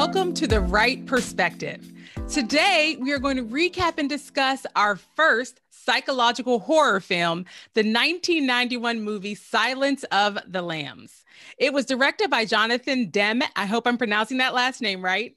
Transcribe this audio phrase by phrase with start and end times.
[0.00, 1.92] Welcome to The Wright Perspective.
[2.26, 7.44] Today, we are going to recap and discuss our first psychological horror film,
[7.74, 11.22] the 1991 movie Silence of the Lambs.
[11.58, 13.42] It was directed by Jonathan Demme.
[13.54, 15.36] I hope I'm pronouncing that last name right.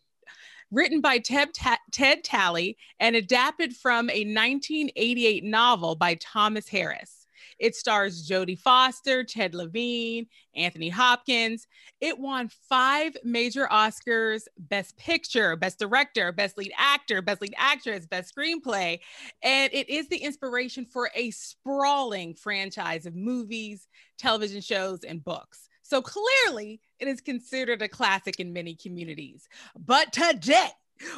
[0.71, 7.22] Written by Ted, Ta- Ted Tally and adapted from a 1988 novel by Thomas Harris.
[7.63, 11.65] It stars Jodie Foster, Ted Levine, Anthony Hopkins.
[12.01, 18.05] It won five major Oscars Best Picture, Best Director, Best Lead Actor, Best Lead Actress,
[18.05, 18.99] Best Screenplay.
[19.41, 23.87] And it is the inspiration for a sprawling franchise of movies,
[24.17, 25.69] television shows, and books.
[25.83, 29.47] So clearly, it is considered a classic in many communities.
[29.79, 30.67] But today,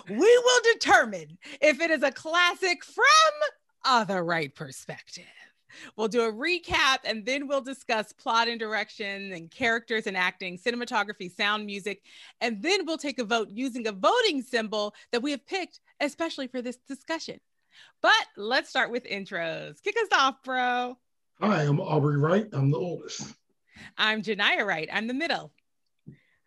[0.07, 5.25] we will determine if it is a classic from the right perspective.
[5.95, 10.57] We'll do a recap and then we'll discuss plot and direction and characters and acting,
[10.57, 12.03] cinematography, sound, music,
[12.41, 16.47] and then we'll take a vote using a voting symbol that we have picked especially
[16.47, 17.39] for this discussion.
[18.01, 19.81] But let's start with intros.
[19.81, 20.97] Kick us off, bro.
[21.41, 22.47] Hi, I'm Aubrey Wright.
[22.53, 23.33] I'm the oldest.
[23.97, 24.89] I'm Genia Wright.
[24.91, 25.51] I'm the middle.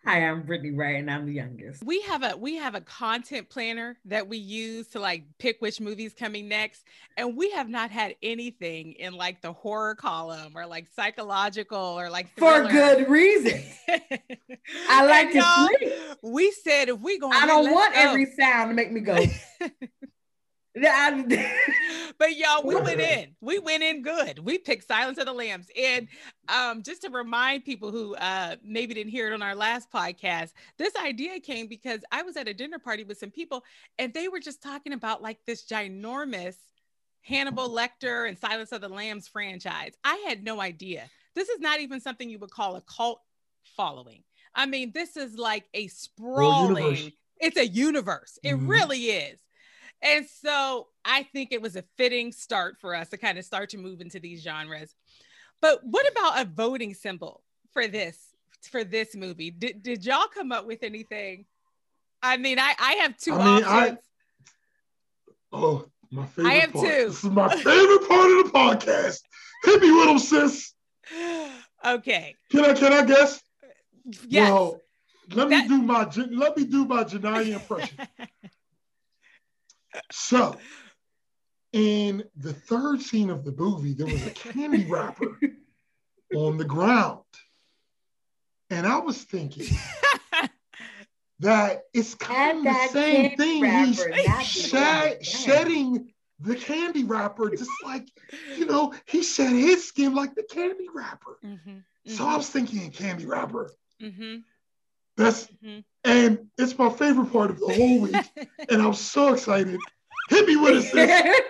[0.08, 1.84] Hi, I'm Brittany Wright, and I'm the youngest.
[1.84, 5.82] We have a we have a content planner that we use to like pick which
[5.82, 6.82] movies coming next,
[7.18, 12.08] and we have not had anything in like the horror column or like psychological or
[12.08, 12.64] like thriller.
[12.64, 13.62] for good reason.
[14.88, 15.92] I like to sleep.
[16.22, 18.00] We said if we go, I don't want go.
[18.00, 19.18] every sound to make me go.
[22.18, 23.34] but y'all, we went in.
[23.40, 24.38] We went in good.
[24.38, 25.68] We picked Silence of the Lambs.
[25.80, 26.08] And
[26.48, 30.52] um, just to remind people who uh, maybe didn't hear it on our last podcast,
[30.76, 33.64] this idea came because I was at a dinner party with some people
[33.98, 36.56] and they were just talking about like this ginormous
[37.22, 39.92] Hannibal Lecter and Silence of the Lambs franchise.
[40.04, 41.08] I had no idea.
[41.34, 43.20] This is not even something you would call a cult
[43.76, 44.22] following.
[44.54, 48.38] I mean, this is like a sprawling, it's a universe.
[48.42, 48.66] It mm-hmm.
[48.66, 49.38] really is.
[50.02, 53.70] And so I think it was a fitting start for us to kind of start
[53.70, 54.94] to move into these genres.
[55.60, 57.42] But what about a voting symbol
[57.72, 58.16] for this
[58.70, 59.50] for this movie?
[59.50, 61.46] Did, did y'all come up with anything?
[62.22, 63.98] I mean, I, I have two I mean, options.
[65.52, 66.86] I, oh, my favorite I have part.
[66.86, 67.06] two.
[67.06, 69.20] This is my favorite part of the podcast.
[69.64, 70.72] Hit me with them, sis.
[71.86, 72.34] Okay.
[72.50, 73.40] Can I can I guess?
[74.26, 74.50] Yes.
[74.50, 74.80] Well,
[75.32, 75.62] let that...
[75.62, 77.96] me do my let me do my Genia impression.
[80.12, 80.56] So,
[81.72, 85.38] in the third scene of the movie, there was a candy wrapper
[86.34, 87.24] on the ground.
[88.70, 89.66] And I was thinking
[91.40, 93.64] that it's kind of the same thing.
[93.64, 94.04] He's
[94.46, 98.08] shed, shedding the candy wrapper, just like,
[98.56, 101.38] you know, he shed his skin like the candy wrapper.
[101.44, 102.10] Mm-hmm, mm-hmm.
[102.10, 103.72] So I was thinking candy wrapper.
[104.00, 104.36] Mm-hmm.
[105.16, 105.80] That's, mm-hmm.
[106.08, 108.16] And it's my favorite part of the whole week.
[108.68, 109.78] and I'm so excited
[110.28, 111.44] Hit me with it,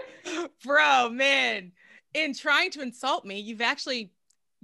[0.64, 1.72] Bro, man.
[2.14, 4.12] In trying to insult me, you've actually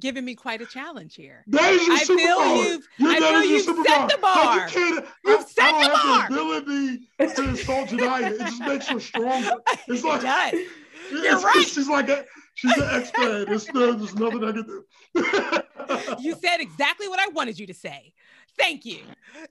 [0.01, 1.45] given me quite a challenge here.
[1.49, 2.17] That is your I superpower.
[2.17, 4.69] feel you've, I feel you've set the bar.
[4.69, 6.29] You you've I, set the bar.
[6.29, 8.35] The ability to insult Genia.
[8.35, 9.53] It just makes her stronger.
[9.89, 11.23] It's like, it does.
[11.25, 11.67] You're right.
[11.67, 12.25] She's like a,
[12.55, 13.47] she's an expert.
[13.47, 14.85] There's, there's nothing I can do.
[16.23, 18.15] you said exactly what I wanted you to say.
[18.59, 19.01] Thank you.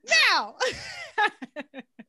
[0.09, 0.56] Now,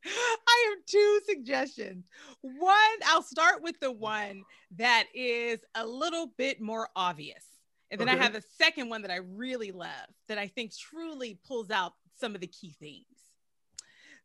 [0.06, 2.04] I have two suggestions.
[2.40, 2.74] One,
[3.06, 4.42] I'll start with the one
[4.76, 7.44] that is a little bit more obvious.
[7.90, 8.18] And then okay.
[8.18, 9.88] I have a second one that I really love
[10.28, 13.06] that I think truly pulls out some of the key themes.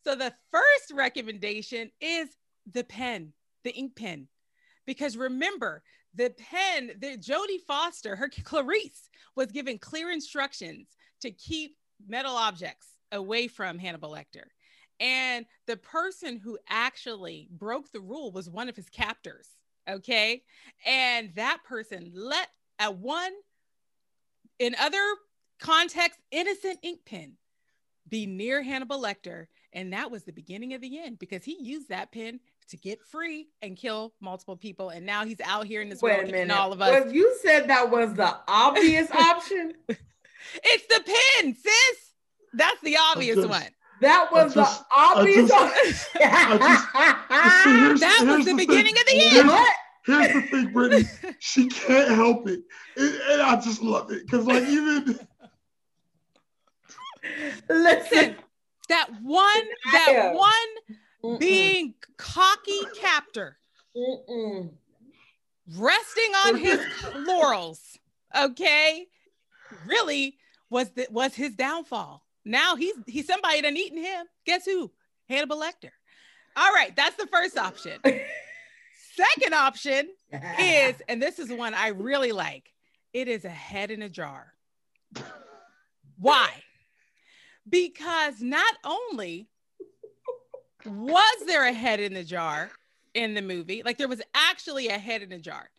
[0.03, 2.29] So the first recommendation is
[2.71, 4.27] the pen, the ink pen.
[4.85, 5.83] Because remember,
[6.15, 10.87] the pen, the Jodie Foster, her Clarice was given clear instructions
[11.21, 11.75] to keep
[12.07, 14.45] metal objects away from Hannibal Lecter.
[14.99, 19.47] And the person who actually broke the rule was one of his captors.
[19.89, 20.43] Okay.
[20.85, 23.31] And that person let a one,
[24.59, 25.03] in other
[25.59, 27.33] context, innocent ink pen
[28.07, 29.47] be near Hannibal Lecter.
[29.71, 32.39] And that was the beginning of the end because he used that pen
[32.69, 34.89] to get free and kill multiple people.
[34.89, 36.89] And now he's out here in this Wait world killing all of us.
[36.89, 39.73] Well, you said that was the obvious option.
[40.63, 42.13] It's the pen, sis.
[42.53, 43.67] That's the obvious just, one.
[44.01, 49.51] That was just, the obvious just, just, that was the, the beginning of the end.
[50.05, 51.03] Here's the thing, Brittany.
[51.39, 52.61] She can't help it.
[52.95, 54.25] it and I just love it.
[54.25, 55.19] Because like even
[57.69, 58.35] listen,
[58.87, 60.53] that one, that one
[61.23, 61.39] Mm-mm.
[61.39, 63.57] being cocky captor,
[63.95, 64.71] Mm-mm.
[65.75, 66.79] resting on his
[67.15, 67.97] laurels,
[68.37, 69.07] okay,
[69.85, 70.37] really
[70.69, 72.23] was the, was his downfall.
[72.45, 74.25] now he's he's somebody done eaten him.
[74.45, 74.91] Guess who?
[75.27, 75.91] Hannibal Lecter.
[76.55, 77.99] All right, that's the first option.
[79.15, 80.09] Second option
[80.59, 82.71] is, and this is one I really like.
[83.13, 84.53] It is a head in a jar.
[86.17, 86.49] Why?
[87.67, 89.47] Because not only
[90.85, 92.69] was there a head in the jar
[93.13, 95.69] in the movie, like there was actually a head in a jar,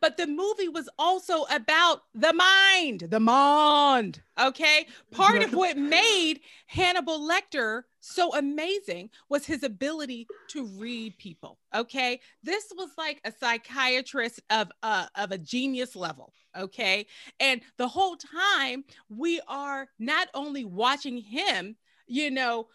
[0.00, 4.22] but the movie was also about the mind, the mind.
[4.40, 4.86] Okay.
[5.10, 11.58] Part of what made Hannibal Lecter so amazing was his ability to read people.
[11.74, 12.20] Okay.
[12.42, 16.32] This was like a psychiatrist of, uh, of a genius level.
[16.56, 17.06] Okay.
[17.40, 21.76] And the whole time we are not only watching him
[22.08, 22.68] you know,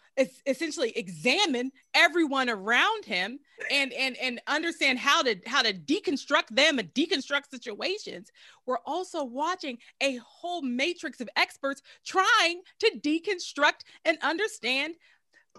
[0.46, 3.38] essentially examine everyone around him
[3.70, 8.30] and and and understand how to how to deconstruct them and deconstruct situations.
[8.64, 14.94] We're also watching a whole matrix of experts trying to deconstruct and understand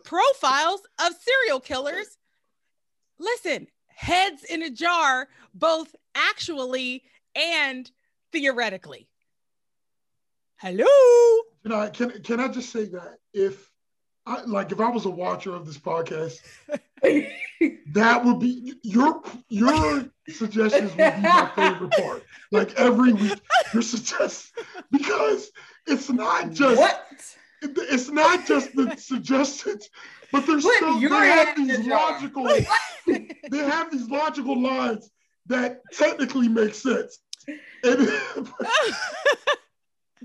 [0.04, 2.18] profiles of serial killers.
[3.20, 7.04] Listen, heads in a jar, both actually
[7.36, 7.90] and
[8.32, 9.10] theoretically.
[10.58, 10.86] Hello.
[11.66, 13.72] You know, can can I just say that if
[14.28, 16.38] I, like if I was a watcher of this podcast,
[17.02, 22.24] that would be your your suggestions would be my favorite part.
[22.52, 23.42] Like every week,
[23.74, 24.52] your suggestions
[24.92, 25.50] because
[25.88, 27.08] it's not just what?
[27.64, 29.90] it's not just the suggestions,
[30.32, 32.44] but there's so they have these logical
[33.08, 35.10] they have these logical lines
[35.48, 37.18] that technically make sense.
[37.84, 38.08] And,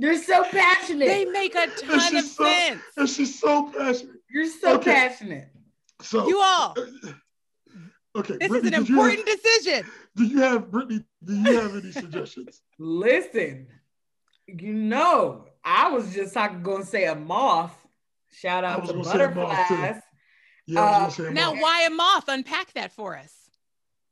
[0.01, 1.07] You're so passionate.
[1.07, 2.81] They make a ton of so, sense.
[2.97, 4.17] And she's so passionate.
[4.31, 4.93] You're so okay.
[4.95, 5.49] passionate.
[6.01, 6.75] So you all.
[8.17, 8.39] Okay.
[8.39, 9.87] This Brittany, is an important have, decision.
[10.17, 11.05] Do you have Brittany?
[11.23, 12.63] Do you have any suggestions?
[12.79, 13.67] Listen,
[14.47, 17.77] you know, I was just talking going to say a moth.
[18.33, 20.01] Shout out to butterflies.
[20.67, 22.25] Yeah, uh, now, why a moth?
[22.29, 23.35] Unpack that for us.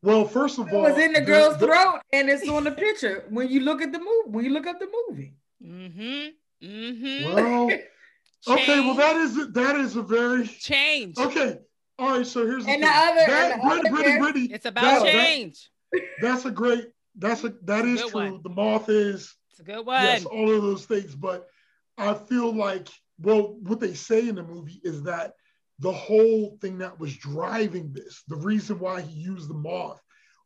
[0.03, 2.73] Well, first of all, it was in the girl's the, throat, and it's on the
[2.73, 4.31] picture when you look at the movie.
[4.31, 5.35] When you look up the movie.
[5.65, 6.67] Mm-hmm.
[6.67, 7.35] Mm-hmm.
[7.35, 7.65] Well,
[8.49, 8.81] okay.
[8.81, 11.19] Well, that is that is a very change.
[11.19, 11.59] Okay.
[11.99, 12.27] All right.
[12.27, 13.25] So here's and the, the other.
[13.27, 15.71] That, and the Brittany, Brittany, it's about that, change.
[15.93, 16.87] That, that's a great.
[17.17, 18.11] That's a that is true.
[18.13, 18.41] One.
[18.43, 19.35] The moth is.
[19.51, 20.03] It's a good one.
[20.03, 21.15] Yes, all of those things.
[21.15, 21.47] But
[21.97, 22.89] I feel like
[23.19, 25.33] well, what they say in the movie is that
[25.81, 30.01] the whole thing that was driving this, the reason why he used the moth,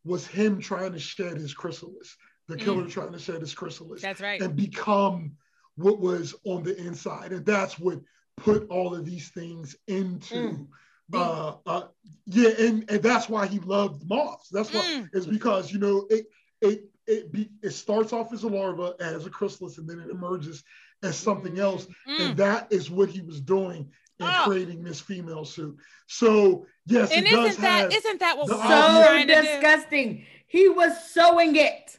[0.05, 2.17] was him trying to shed his chrysalis
[2.49, 2.91] the killer mm.
[2.91, 4.03] trying to shed his chrysalis.
[4.03, 4.41] That's right.
[4.41, 5.33] And become
[5.77, 7.33] what was on the inside.
[7.33, 8.01] And that's what
[8.37, 10.67] put all of these things into mm.
[11.13, 11.83] uh, uh,
[12.27, 14.49] yeah, and, and that's why he loved moths.
[14.51, 15.09] That's why mm.
[15.13, 16.27] it's because you know it
[16.61, 20.11] it it be, it starts off as a larva as a chrysalis and then it
[20.11, 20.63] emerges
[21.03, 21.87] as something else.
[22.09, 22.21] Mm.
[22.21, 23.91] And that is what he was doing
[24.21, 24.43] in oh.
[24.45, 25.77] creating this female suit.
[26.07, 30.25] So yes, and isn't that isn't that what so disgusting?
[30.53, 31.99] He was sewing it.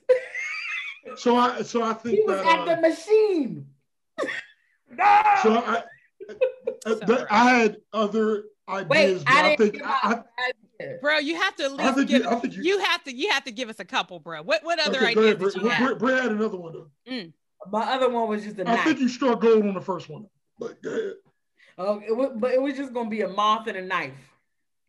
[1.17, 3.65] So I so I think he was that, at uh, the machine.
[4.91, 5.23] no.
[5.41, 5.83] So I,
[6.85, 9.23] I, I had other ideas.
[9.25, 10.21] Wait, I, I think I,
[11.01, 13.51] bro, you have to at least give, you, you, you, have to you have to
[13.51, 14.43] give us a couple, bro.
[14.43, 15.97] What what other okay, ideas did you have?
[15.97, 16.75] Brad had another one.
[17.09, 17.33] Mm.
[17.71, 18.61] My other one was just a.
[18.61, 18.79] I knife.
[18.81, 20.27] I think you struck gold on the first one,
[20.59, 21.13] but go ahead.
[21.79, 24.13] Oh, it was, but it was just gonna be a moth and a knife.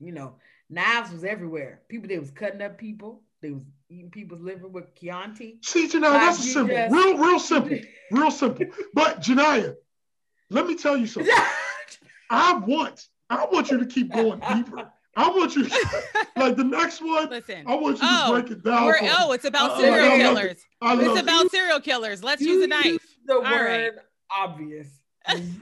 [0.01, 0.35] You know,
[0.69, 1.81] knives was everywhere.
[1.89, 3.24] People they was cutting up people.
[3.45, 5.59] They was eating people's liver with Chianti.
[5.61, 6.95] See, Genia, that's a simple, just...
[6.95, 7.79] real, real simple,
[8.11, 8.65] real simple.
[8.95, 9.75] But Genia,
[10.49, 11.31] let me tell you something.
[12.31, 14.91] I want, I want you to keep going deeper.
[15.15, 16.03] I want you, to,
[16.39, 17.29] like the next one.
[17.29, 18.95] Listen, I want you oh, to break it down.
[19.19, 20.65] oh, it's about serial I, killers.
[20.81, 21.51] I it's about it.
[21.51, 22.25] serial killers.
[22.25, 23.17] Let's you use a knife.
[23.27, 23.93] the All word right.
[24.35, 24.89] obvious.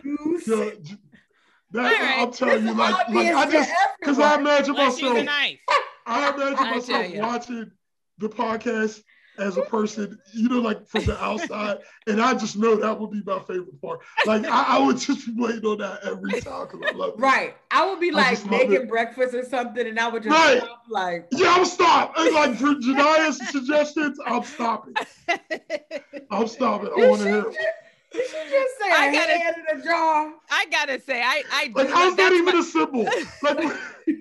[0.05, 0.97] Use that,
[1.73, 2.15] right.
[2.19, 5.27] I'll tell you, like, like I just because I imagine Let's myself.
[6.07, 7.71] I imagine myself watching
[8.19, 9.03] the podcast
[9.39, 13.11] as a person, you know, like from the outside, and I just know that would
[13.11, 14.01] be my favorite part.
[14.27, 17.21] Like I, I would just be waiting on that every time because I love it.
[17.21, 20.59] Right, I would be like making breakfast or something, and I would just right.
[20.59, 22.15] stop, like, yeah, I'll stop.
[22.17, 24.95] And like for Genia's suggestions, I'm stopping.
[26.31, 26.91] I'm stopping.
[26.97, 27.53] I want to hear.
[28.15, 30.35] You should just say I gotta, hand in a jar.
[30.51, 32.61] I gotta say, I, I like how's that even my...
[32.61, 33.09] a symbol?
[33.43, 33.79] Like,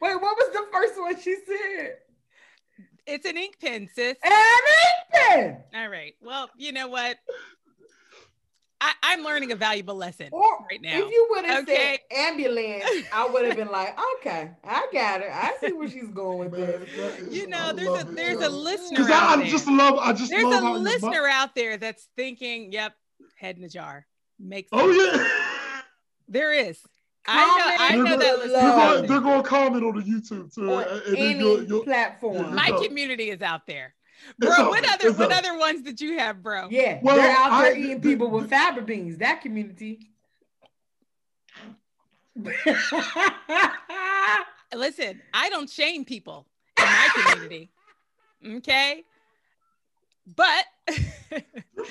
[0.00, 1.96] Wait, what was the first one she said?
[3.06, 4.16] It's an ink pen, sis.
[4.24, 5.56] An ink pen.
[5.74, 6.14] All right.
[6.22, 7.16] Well, you know what?
[8.80, 10.96] I, am learning a valuable lesson or right now.
[10.96, 12.00] If you would have okay.
[12.10, 15.28] said ambulance, I would have been like, okay, I got it.
[15.30, 17.34] I see where she's going with this.
[17.34, 20.44] You know, there's a there's a listener out I, I just love I just there's
[20.44, 22.94] love a listener out there that's thinking, yep,
[23.36, 24.06] head in a jar.
[24.38, 25.82] Makes oh yeah.
[26.28, 26.80] There is.
[27.26, 28.38] I know, I know that.
[28.48, 30.72] They're going, they're going to comment on the YouTube too.
[30.72, 32.54] On any you'll, you'll, platform.
[32.54, 33.94] My community is out there.
[34.38, 36.68] Bro, what other what other ones did you have, bro?
[36.70, 39.18] Yeah, well, they're out there I, eating people with fava beans.
[39.18, 40.10] That community.
[44.74, 46.46] Listen, I don't shame people
[46.78, 47.70] in my community.
[48.46, 49.04] Okay.
[50.26, 50.64] But
[51.30, 51.42] there's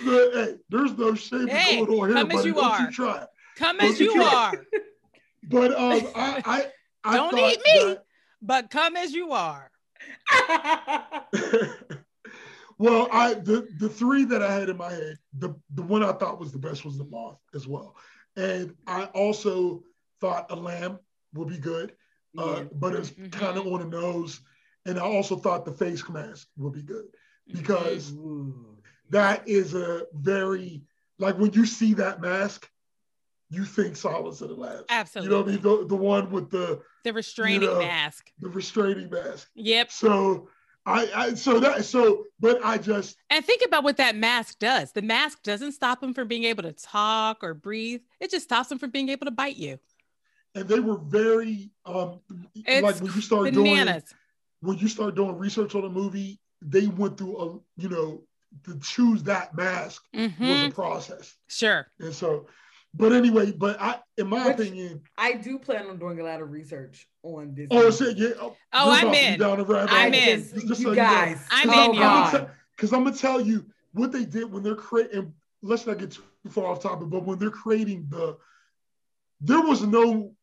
[0.05, 2.25] no, hey, there's no shame hey, going on here.
[2.25, 2.81] Come as you are.
[2.81, 3.25] You try.
[3.57, 4.53] Come as you, you are.
[5.43, 6.65] But um, I, I,
[7.03, 8.03] I don't eat me, that...
[8.41, 9.71] but come as you are.
[12.77, 16.13] well, I the the three that I had in my head, the the one I
[16.13, 17.95] thought was the best was the moth as well,
[18.35, 19.83] and I also
[20.21, 20.99] thought a lamb
[21.33, 21.93] would be good,
[22.37, 23.29] uh, but it's mm-hmm.
[23.29, 24.41] kind of on the nose,
[24.85, 27.05] and I also thought the face mask would be good
[27.47, 28.51] because mm-hmm.
[29.09, 30.83] that is a very
[31.17, 32.69] like when you see that mask,
[33.49, 34.85] you think Silence of the Lambs.
[34.89, 35.27] Absolutely.
[35.27, 35.81] You know what I mean?
[35.81, 38.31] The, the one with the the restraining you know, mask.
[38.39, 39.49] The restraining mask.
[39.55, 39.91] Yep.
[39.91, 40.49] So
[40.85, 44.91] I, I so that so but I just and think about what that mask does.
[44.91, 48.01] The mask doesn't stop him from being able to talk or breathe.
[48.19, 49.79] It just stops him from being able to bite you.
[50.55, 52.19] And they were very um
[52.55, 54.03] it's like when you start bananas.
[54.03, 54.03] doing
[54.61, 58.23] when you start doing research on a movie, they went through a you know
[58.65, 60.47] to choose that mask mm-hmm.
[60.47, 61.35] was a process.
[61.47, 61.87] Sure.
[61.99, 62.47] And so
[62.93, 66.41] but anyway, but I, in my Which opinion, I do plan on doing a lot
[66.41, 67.67] of research on this.
[67.71, 68.29] Oh, so, yeah.
[68.39, 69.39] Oh, oh I'm in.
[69.39, 70.39] Down the I'm in.
[70.39, 71.73] Just, just you so guys, you know.
[71.73, 72.49] I'm in, y'all.
[72.75, 75.33] Because I'm gonna tell you what they did when they're creating.
[75.61, 78.37] Let's not get too far off topic, but when they're creating the,
[79.41, 80.33] there was no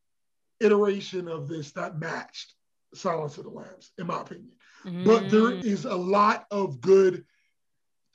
[0.61, 2.55] iteration of this that matched
[2.95, 4.53] Silence of the Lambs, in my opinion.
[4.85, 5.05] Mm.
[5.05, 5.91] But there mm.
[5.91, 7.25] a lot of good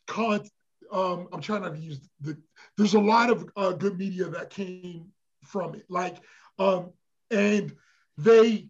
[0.08, 0.52] content
[0.92, 2.38] um, I'm trying not to use the,
[2.78, 5.08] there's a lot of uh, good media that came
[5.46, 5.86] from it.
[5.90, 6.18] Like,
[6.60, 6.92] um,
[7.30, 7.74] and
[8.18, 8.68] they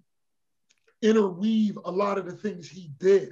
[1.02, 3.32] interweave a lot of the things he did,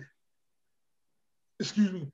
[1.60, 2.12] excuse me,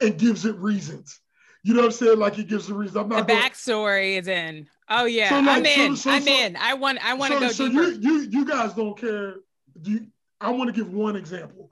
[0.00, 1.20] and gives it reasons.
[1.62, 2.18] You know what I'm saying?
[2.18, 2.98] Like he gives the reason.
[2.98, 4.68] I'm not the backstory is in.
[4.88, 5.96] Oh yeah, so like, I'm in.
[5.96, 6.56] So, so, I'm in.
[6.56, 7.04] I want.
[7.04, 7.82] I want to go so deeper.
[7.84, 9.36] you you you guys don't care.
[9.80, 10.06] Do you,
[10.40, 11.70] I want to give one example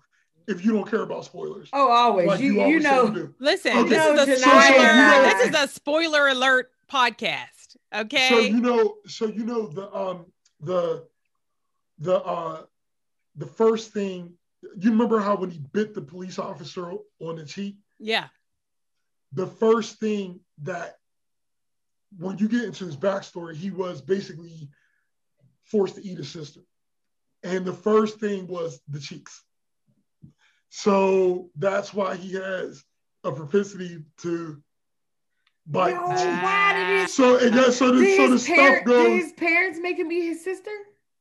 [0.49, 1.69] if you don't care about spoilers.
[1.73, 2.27] Oh, always.
[2.27, 3.31] Like you, you, you know.
[3.39, 3.89] Listen, okay.
[3.89, 5.23] this is a spoiler.
[5.23, 7.77] this is a spoiler alert podcast.
[7.95, 8.29] Okay.
[8.29, 10.27] So you know, so you know the um
[10.61, 11.07] the
[11.99, 12.63] the uh
[13.37, 14.35] the first thing
[14.79, 17.77] you remember how when he bit the police officer on the cheek?
[17.99, 18.29] Yeah.
[19.33, 20.99] The first thing that
[22.19, 24.69] when you get into his backstory, he was basically
[25.65, 26.61] forced to eat his sister.
[27.43, 29.43] And the first thing was the cheeks.
[30.75, 32.83] So that's why he has
[33.25, 34.63] a propensity to
[35.67, 35.93] bite.
[35.93, 37.03] No, why did it?
[37.03, 37.07] Ah.
[37.09, 39.23] So it got so the, so the stuff goes.
[39.23, 40.71] His parents make him be his sister?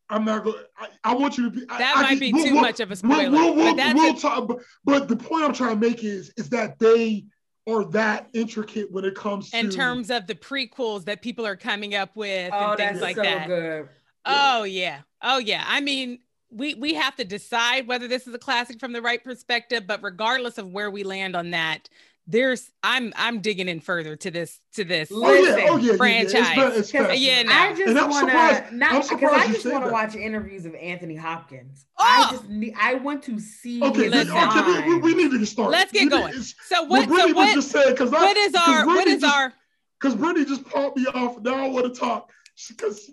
[0.09, 0.63] I'm not going.
[0.77, 1.65] I, I want you to be.
[1.65, 3.29] That I, might I, be we'll, too we'll, much of a spoiler.
[3.29, 6.47] We'll, we'll, but, we'll talk, but, but the point I'm trying to make is is
[6.51, 7.25] that they
[7.69, 11.57] are that intricate when it comes to in terms of the prequels that people are
[11.57, 13.47] coming up with oh, and things like so that.
[13.47, 13.89] Good.
[14.25, 15.01] Oh yeah.
[15.21, 15.65] Oh yeah.
[15.67, 16.19] I mean,
[16.51, 20.03] we we have to decide whether this is a classic from the right perspective but
[20.03, 21.89] regardless of where we land on that
[22.27, 26.33] there's i'm i'm digging in further to this to this oh, yeah, oh, yeah, franchise
[26.55, 27.51] yeah, it's it's yeah no.
[27.51, 31.85] i just want to not because i just want to watch interviews of anthony hopkins.
[31.97, 32.03] Oh!
[32.05, 35.71] i just need i want to see okay, his okay we, we, need to start.
[35.71, 36.33] Let's get going.
[36.33, 39.53] so what so what, just said, what I, is our what is just, our
[39.99, 41.41] because brittany just popped me off.
[41.41, 42.29] Now i want to talk
[42.69, 43.09] because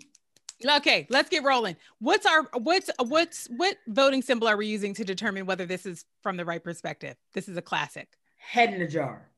[0.65, 1.77] Okay, let's get rolling.
[1.99, 6.05] What's our what's what's what voting symbol are we using to determine whether this is
[6.21, 7.15] from the right perspective?
[7.33, 8.09] This is a classic.
[8.37, 9.29] Head in a jar.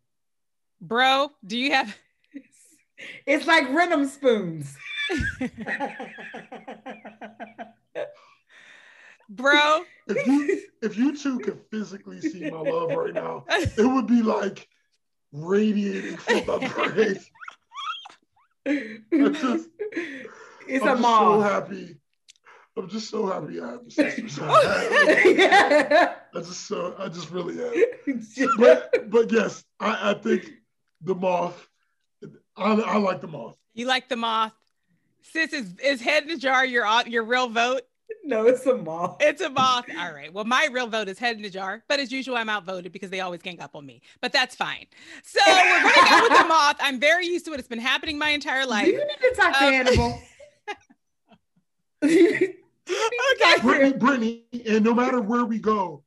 [0.80, 1.96] Bro, do you have
[3.26, 4.76] It's like rhythm spoons.
[9.30, 14.08] Bro, if you if you two could physically see my love right now, it would
[14.08, 14.68] be like
[15.32, 17.18] radiating from my brain.
[19.14, 19.70] I just
[20.68, 21.42] it's I'm a mom.
[21.42, 21.98] So happy.
[22.78, 24.30] I'm just so happy I have a sister.
[24.30, 28.22] So I, I just so I just really am.
[28.58, 30.52] but but yes, I, I think
[31.02, 31.68] the moth.
[32.56, 33.56] I, I like the moth.
[33.74, 34.54] You like the moth.
[35.22, 37.82] Sis is is head in the jar your your real vote.
[38.24, 39.18] No, it's a moth.
[39.20, 39.86] It's a moth.
[39.98, 40.32] All right.
[40.32, 43.10] Well, my real vote is head in the jar, but as usual, I'm outvoted because
[43.10, 44.02] they always gang up on me.
[44.22, 44.86] But that's fine.
[45.24, 46.78] So we're gonna go with the moth.
[46.80, 47.60] I'm very used to it.
[47.60, 48.88] It's been happening my entire life.
[48.88, 50.22] You need to talk um, to Hannibal?
[52.04, 52.56] okay.
[53.62, 56.04] Brittany, Brittany, and no matter where we go,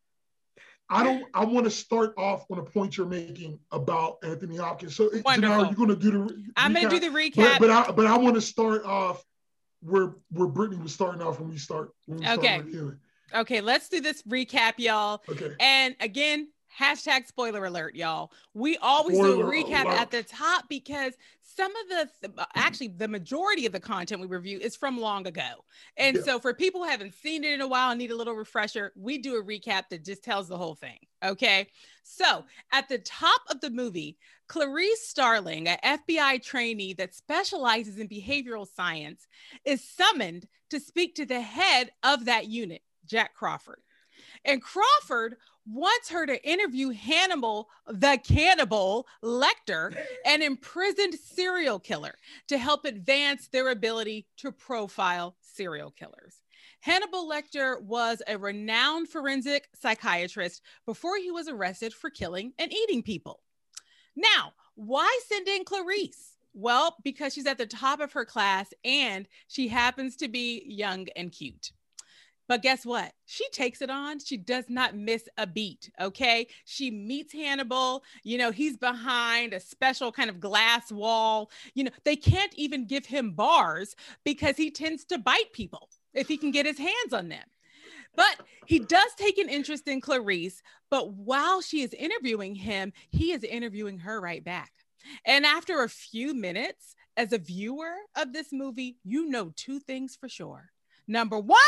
[0.88, 1.24] I don't.
[1.32, 4.96] I want to start off on a point you're making about Anthony Hopkins.
[4.96, 5.66] So, Wonderful.
[5.66, 6.44] you're going to do the.
[6.56, 9.24] I'm going to do the recap, but, but I but I want to start off
[9.80, 11.90] where where Brittany was starting off when we start.
[12.06, 12.62] When we okay.
[12.70, 12.98] Start
[13.34, 15.22] okay, let's do this recap, y'all.
[15.28, 15.52] Okay.
[15.60, 16.48] And again,
[16.78, 18.32] hashtag spoiler alert, y'all.
[18.52, 20.00] We always spoiler do a recap alert.
[20.00, 21.14] at the top because
[21.56, 25.26] some of the uh, actually the majority of the content we review is from long
[25.26, 25.64] ago.
[25.96, 26.22] And yeah.
[26.22, 28.92] so for people who haven't seen it in a while and need a little refresher,
[28.96, 30.98] we do a recap that just tells the whole thing.
[31.24, 31.68] Okay.
[32.02, 34.18] So at the top of the movie,
[34.48, 39.26] Clarice Starling, an FBI trainee that specializes in behavioral science,
[39.64, 43.80] is summoned to speak to the head of that unit, Jack Crawford.
[44.44, 52.14] And Crawford wants her to interview Hannibal, the cannibal Lecter, an imprisoned serial killer,
[52.48, 56.42] to help advance their ability to profile serial killers.
[56.80, 63.02] Hannibal Lecter was a renowned forensic psychiatrist before he was arrested for killing and eating
[63.02, 63.40] people.
[64.14, 66.36] Now, why send in Clarice?
[66.52, 71.08] Well, because she's at the top of her class and she happens to be young
[71.16, 71.72] and cute.
[72.46, 73.12] But guess what?
[73.26, 74.18] She takes it on.
[74.18, 75.90] She does not miss a beat.
[76.00, 76.46] Okay.
[76.64, 78.04] She meets Hannibal.
[78.22, 81.50] You know, he's behind a special kind of glass wall.
[81.74, 86.28] You know, they can't even give him bars because he tends to bite people if
[86.28, 87.44] he can get his hands on them.
[88.16, 90.62] But he does take an interest in Clarice.
[90.90, 94.70] But while she is interviewing him, he is interviewing her right back.
[95.26, 100.16] And after a few minutes, as a viewer of this movie, you know two things
[100.16, 100.70] for sure.
[101.06, 101.58] Number one,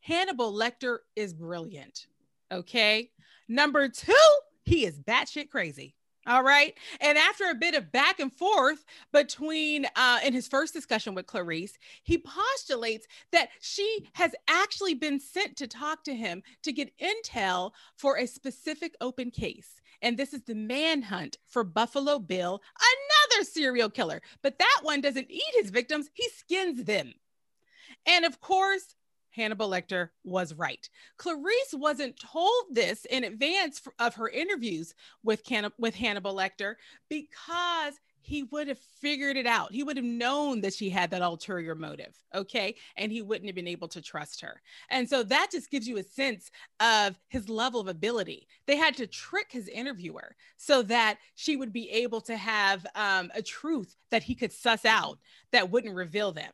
[0.00, 2.06] Hannibal Lecter is brilliant.
[2.52, 3.10] Okay.
[3.48, 4.14] Number two,
[4.64, 5.94] he is batshit crazy.
[6.26, 6.74] All right.
[7.00, 11.26] And after a bit of back and forth between, uh, in his first discussion with
[11.26, 16.92] Clarice, he postulates that she has actually been sent to talk to him to get
[16.98, 19.80] intel for a specific open case.
[20.02, 24.20] And this is the manhunt for Buffalo Bill, another serial killer.
[24.42, 27.14] But that one doesn't eat his victims, he skins them.
[28.06, 28.94] And of course,
[29.30, 30.88] Hannibal Lecter was right.
[31.16, 36.74] Clarice wasn't told this in advance of her interviews with, Can- with Hannibal Lecter
[37.08, 39.72] because he would have figured it out.
[39.72, 42.16] He would have known that she had that ulterior motive.
[42.34, 42.76] Okay.
[42.96, 44.60] And he wouldn't have been able to trust her.
[44.90, 48.46] And so that just gives you a sense of his level of ability.
[48.66, 53.30] They had to trick his interviewer so that she would be able to have um,
[53.34, 55.18] a truth that he could suss out
[55.52, 56.52] that wouldn't reveal them.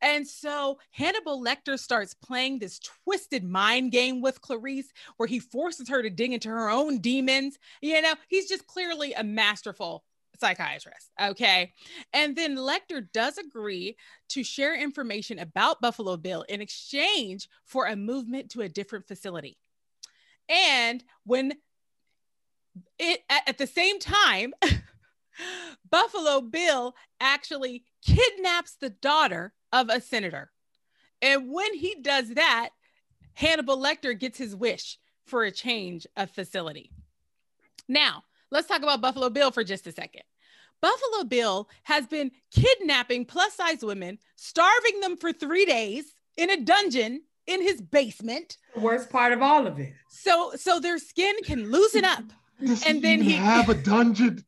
[0.00, 5.88] And so Hannibal Lecter starts playing this twisted mind game with Clarice, where he forces
[5.88, 7.58] her to dig into her own demons.
[7.80, 10.04] You know, he's just clearly a masterful
[10.42, 11.10] psychiatrist.
[11.20, 11.72] Okay.
[12.12, 13.96] And then Lecter does agree
[14.30, 19.56] to share information about Buffalo Bill in exchange for a movement to a different facility.
[20.48, 21.52] And when
[22.98, 24.52] it at, at the same time,
[25.90, 30.50] Buffalo Bill actually kidnaps the daughter of a senator.
[31.20, 32.70] And when he does that,
[33.34, 36.90] Hannibal Lecter gets his wish for a change of facility.
[37.88, 40.22] Now, let's talk about Buffalo Bill for just a second.
[40.80, 46.60] Buffalo Bill has been kidnapping plus size women, starving them for three days in a
[46.60, 48.58] dungeon in his basement.
[48.74, 49.92] The worst part of all of it.
[50.10, 52.24] So, so their skin can loosen up.
[52.64, 54.44] Does and then he have a dungeon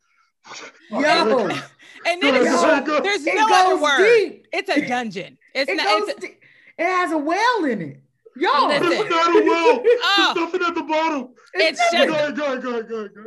[0.90, 1.48] Yo.
[2.06, 3.00] and then it's, Yo.
[3.00, 3.98] there's it no other word.
[3.98, 4.46] Deep.
[4.52, 5.38] It's a dungeon.
[5.54, 6.08] It's it not.
[6.08, 6.38] It's a, it
[6.78, 8.00] has a well in it.
[8.36, 9.82] Yo, it's not a well.
[9.84, 10.32] Oh.
[10.34, 11.28] There's nothing at the bottom.
[11.54, 12.08] It's, it's just.
[12.08, 13.24] Go ahead, go ahead, go go go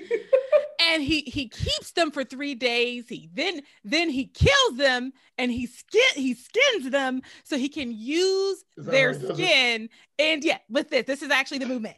[0.80, 3.08] and he he keeps them for three days.
[3.08, 7.92] He then then he kills them and he skin he skins them so he can
[7.92, 9.88] use their skin.
[10.18, 11.96] And yeah, with this, this is actually the movement.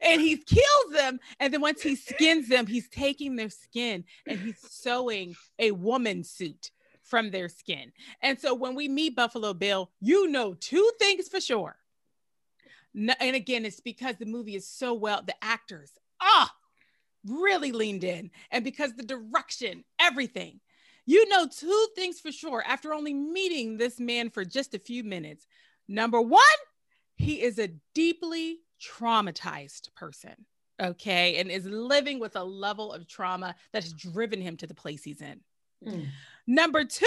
[0.00, 1.20] And he kills them.
[1.40, 6.22] And then once he skins them, he's taking their skin and he's sewing a woman
[6.22, 6.70] suit
[7.02, 7.92] from their skin.
[8.20, 11.76] And so when we meet Buffalo Bill, you know two things for sure.
[12.92, 16.52] No, and again, it's because the movie is so well, the actors, ah,
[17.26, 18.30] really leaned in.
[18.50, 20.60] And because the direction, everything.
[21.04, 25.04] You know two things for sure after only meeting this man for just a few
[25.04, 25.46] minutes.
[25.86, 26.42] Number one,
[27.14, 30.46] he is a deeply traumatized person,
[30.80, 34.74] okay, and is living with a level of trauma that has driven him to the
[34.74, 35.40] place he's in.
[35.84, 36.06] Mm.
[36.46, 37.06] Number two,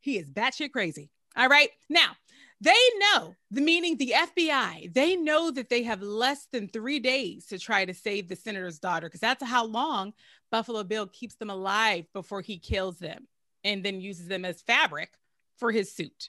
[0.00, 1.10] he is batshit crazy.
[1.36, 1.70] All right.
[1.88, 2.16] Now,
[2.60, 7.46] they know the meaning the FBI, they know that they have less than three days
[7.46, 10.12] to try to save the senator's daughter because that's how long
[10.50, 13.28] Buffalo Bill keeps them alive before he kills them
[13.64, 15.10] and then uses them as fabric
[15.56, 16.28] for his suit.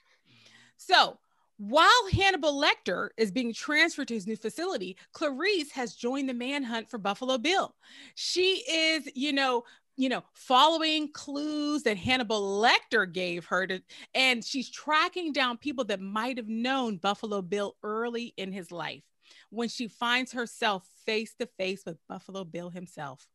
[0.78, 1.18] So
[1.64, 6.90] While Hannibal Lecter is being transferred to his new facility, Clarice has joined the manhunt
[6.90, 7.72] for Buffalo Bill.
[8.16, 9.62] She is, you know,
[9.96, 13.80] you know, following clues that Hannibal Lecter gave her to,
[14.12, 19.04] and she's tracking down people that might have known Buffalo Bill early in his life
[19.50, 23.28] when she finds herself face to face with Buffalo Bill himself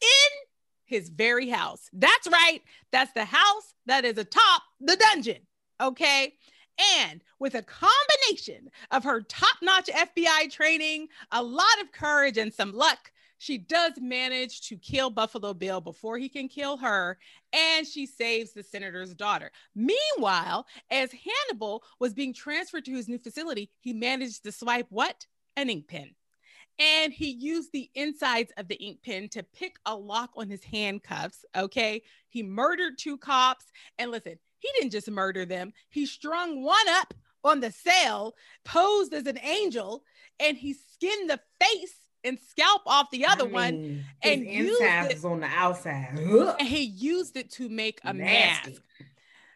[0.00, 0.30] in
[0.86, 1.90] his very house.
[1.92, 2.60] That's right.
[2.92, 5.46] That's the house that is atop the dungeon.
[5.82, 6.32] Okay.
[7.00, 12.52] And with a combination of her top notch FBI training, a lot of courage, and
[12.52, 17.18] some luck, she does manage to kill Buffalo Bill before he can kill her,
[17.52, 19.50] and she saves the senator's daughter.
[19.74, 25.26] Meanwhile, as Hannibal was being transferred to his new facility, he managed to swipe what?
[25.56, 26.14] An ink pen.
[26.80, 30.62] And he used the insides of the ink pen to pick a lock on his
[30.62, 31.44] handcuffs.
[31.56, 32.02] Okay.
[32.28, 33.64] He murdered two cops.
[33.98, 39.14] And listen, he didn't just murder them, he strung one up on the cell, posed
[39.14, 40.02] as an angel,
[40.40, 41.94] and he skinned the face
[42.24, 46.18] and scalp off the other I mean, one and used it on the outside.
[46.58, 48.70] And he used it to make a Nasty.
[48.72, 48.82] mask.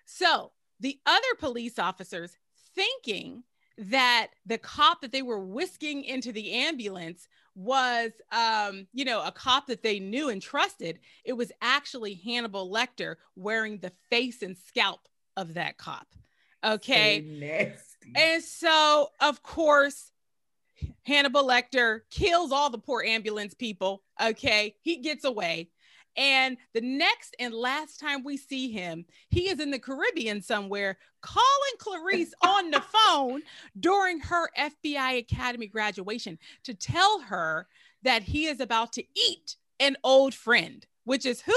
[0.04, 2.36] So the other police officers
[2.74, 3.42] thinking
[3.78, 9.30] that the cop that they were whisking into the ambulance was um you know a
[9.30, 14.56] cop that they knew and trusted it was actually hannibal lecter wearing the face and
[14.56, 15.00] scalp
[15.36, 16.06] of that cop.
[16.64, 17.20] Okay?
[18.14, 20.10] And so of course
[21.04, 24.76] hannibal lecter kills all the poor ambulance people okay?
[24.80, 25.70] He gets away
[26.16, 30.98] and the next and last time we see him, he is in the Caribbean somewhere
[31.20, 31.46] calling
[31.78, 33.42] Clarice on the phone
[33.78, 37.66] during her FBI Academy graduation to tell her
[38.02, 41.54] that he is about to eat an old friend, which is who?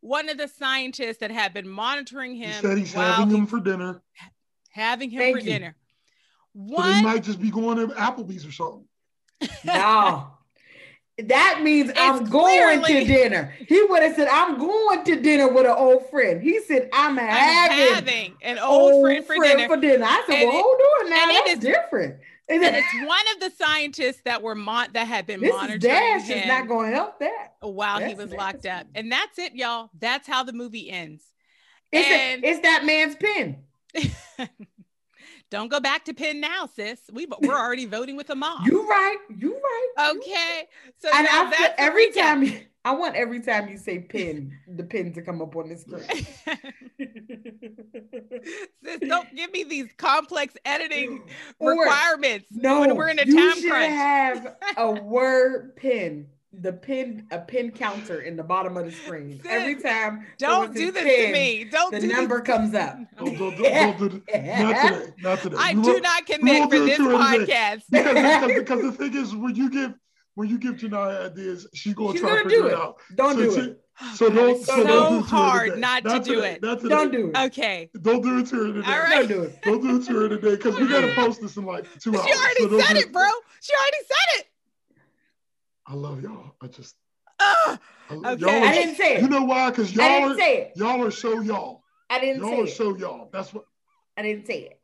[0.00, 2.52] One of the scientists that had been monitoring him.
[2.52, 4.02] He said he's having him for dinner.
[4.70, 5.50] Having him Thank for you.
[5.50, 5.76] dinner.
[6.52, 8.84] One, so they might just be going to Applebee's or something.
[9.64, 10.28] No.
[11.18, 13.54] That means it's I'm going clearly, to dinner.
[13.68, 16.42] He would have said, I'm going to dinner with an old friend.
[16.42, 19.68] He said, I'm, I'm having, having, an old, old friend, for, friend dinner.
[19.68, 20.04] for dinner.
[20.04, 21.26] I said, and well, it, hold on now.
[21.26, 22.16] That's it is, different.
[22.48, 25.80] And, and it's one of the scientists that were mon- that had been this monitoring
[25.80, 28.86] Dash him is not going to help that while that's he was locked up.
[28.94, 29.90] And that's it, y'all.
[29.98, 31.22] That's how the movie ends.
[31.92, 33.58] It's, and, a, it's that man's pen.
[35.54, 36.98] Don't go back to pen now, sis.
[37.12, 38.66] We we're already voting with the mob.
[38.66, 39.18] You right.
[39.38, 40.16] You right.
[40.16, 40.64] Okay.
[40.98, 45.12] So and after every time you, I want every time you say pin, the pin
[45.12, 46.02] to come up on the screen.
[48.84, 51.22] sis, don't give me these complex editing
[51.60, 52.48] or, requirements.
[52.50, 53.92] No, when we're in a time crunch.
[53.92, 56.26] have a word pin
[56.60, 59.40] the pin a pin counter in the bottom of the screen.
[59.42, 61.64] Sis, Every time don't do this pin, to me.
[61.64, 62.46] Don't the do number this.
[62.46, 62.96] comes up.
[63.18, 65.12] Don't, don't, don't, do not today.
[65.18, 65.56] Not today.
[65.58, 67.82] I we do will, not commit for this podcast.
[67.90, 69.94] Because, because, because, the thing is when you give
[70.34, 72.72] when you give Genia ideas, she's gonna she's try to figure it.
[72.72, 72.96] it out.
[73.14, 73.80] Don't so do it.
[74.00, 74.64] Oh, so don't.
[74.64, 76.60] so, so don't do hard not, not to do it.
[76.60, 77.38] Not don't do it.
[77.46, 77.90] Okay.
[78.02, 78.92] Don't do it to her today.
[78.92, 79.28] All right.
[79.28, 79.62] Don't do it.
[79.62, 82.26] Don't do it to her today because we gotta post this in like two hours.
[82.26, 83.28] She already so said it, bro.
[83.60, 84.46] She already said it.
[85.86, 86.54] I love y'all.
[86.62, 86.94] I just
[87.40, 87.76] uh,
[88.10, 88.62] okay.
[88.62, 89.22] I didn't say it.
[89.22, 89.70] You know why?
[89.70, 91.82] Because y'all are y'all are so y'all.
[92.10, 92.70] I didn't y'all say are it.
[92.70, 93.28] so y'all.
[93.32, 93.64] That's what.
[94.16, 94.80] I didn't say it.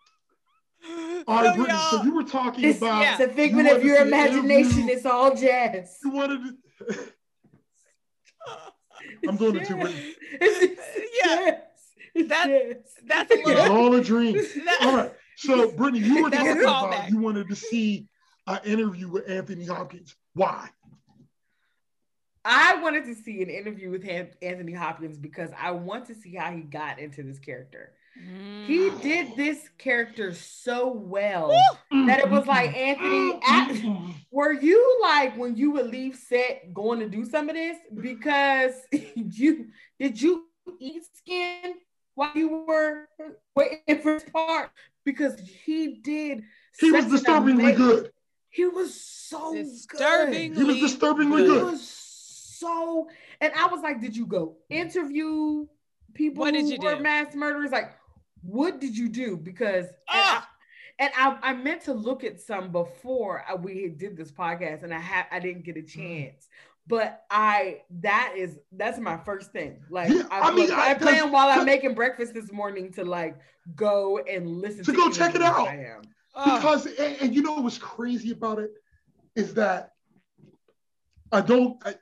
[1.29, 1.79] All right, Brittany.
[1.91, 3.21] So you were talking this, about.
[3.21, 4.89] It's a figment you of your imagination.
[4.89, 5.99] It's all jazz.
[6.03, 6.41] You wanted
[6.79, 6.99] to.
[9.29, 10.15] I'm doing it too, Brittany.
[11.23, 11.59] yeah.
[12.15, 13.77] That, that's a little.
[13.77, 14.41] All a dream.
[14.81, 15.13] all right.
[15.37, 17.11] So, Brittany, you were talking about back.
[17.11, 18.09] you wanted to see
[18.47, 20.15] an interview with Anthony Hopkins.
[20.35, 20.69] Why?
[22.45, 24.09] I wanted to see an interview with
[24.43, 27.93] Anthony Hopkins because I want to see how he got into this character.
[28.19, 28.67] Mm.
[28.67, 31.51] He did this character so well
[31.91, 33.41] that it was like Anthony.
[33.47, 37.77] At, were you like when you would leave set going to do some of this
[37.95, 38.75] because
[39.15, 40.47] you did you
[40.79, 41.75] eat skin
[42.15, 43.09] while you were
[43.55, 44.71] waiting for his part
[45.05, 46.45] because he did.
[46.79, 48.13] He was disturbingly good.
[48.49, 50.59] He was so disturbingly good.
[50.59, 51.59] He was disturbingly good.
[51.59, 52.10] He was
[52.61, 53.09] so,
[53.41, 55.67] and I was like, did you go interview
[56.13, 57.03] people what did you who were do?
[57.03, 57.71] mass murderers?
[57.71, 57.93] Like,
[58.43, 59.37] what did you do?
[59.37, 60.47] Because ah!
[60.99, 64.31] and, I, and I, I, meant to look at some before I, we did this
[64.31, 65.89] podcast, and I had I didn't get a mm.
[65.89, 66.49] chance.
[66.87, 69.81] But I that is that's my first thing.
[69.89, 73.05] Like yeah, I, I mean, I, I plan while I'm making breakfast this morning to
[73.05, 73.39] like
[73.75, 75.69] go and listen to, to go check it out.
[75.69, 76.03] I am.
[76.35, 78.71] Because and, and, you know what's crazy about it
[79.35, 79.93] is that
[81.33, 81.95] I don't I,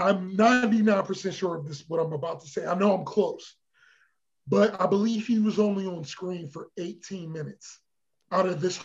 [0.00, 2.66] I'm 99% sure of this, what I'm about to say.
[2.66, 3.56] I know I'm close,
[4.48, 7.80] but I believe he was only on screen for 18 minutes.
[8.32, 8.84] out of this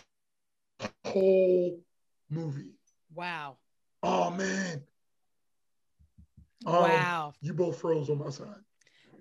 [1.04, 1.80] whole
[2.30, 2.74] movie.
[3.14, 3.56] Wow.
[4.02, 4.82] Oh man.
[6.66, 7.32] Um, wow.
[7.40, 8.48] You both froze on my side.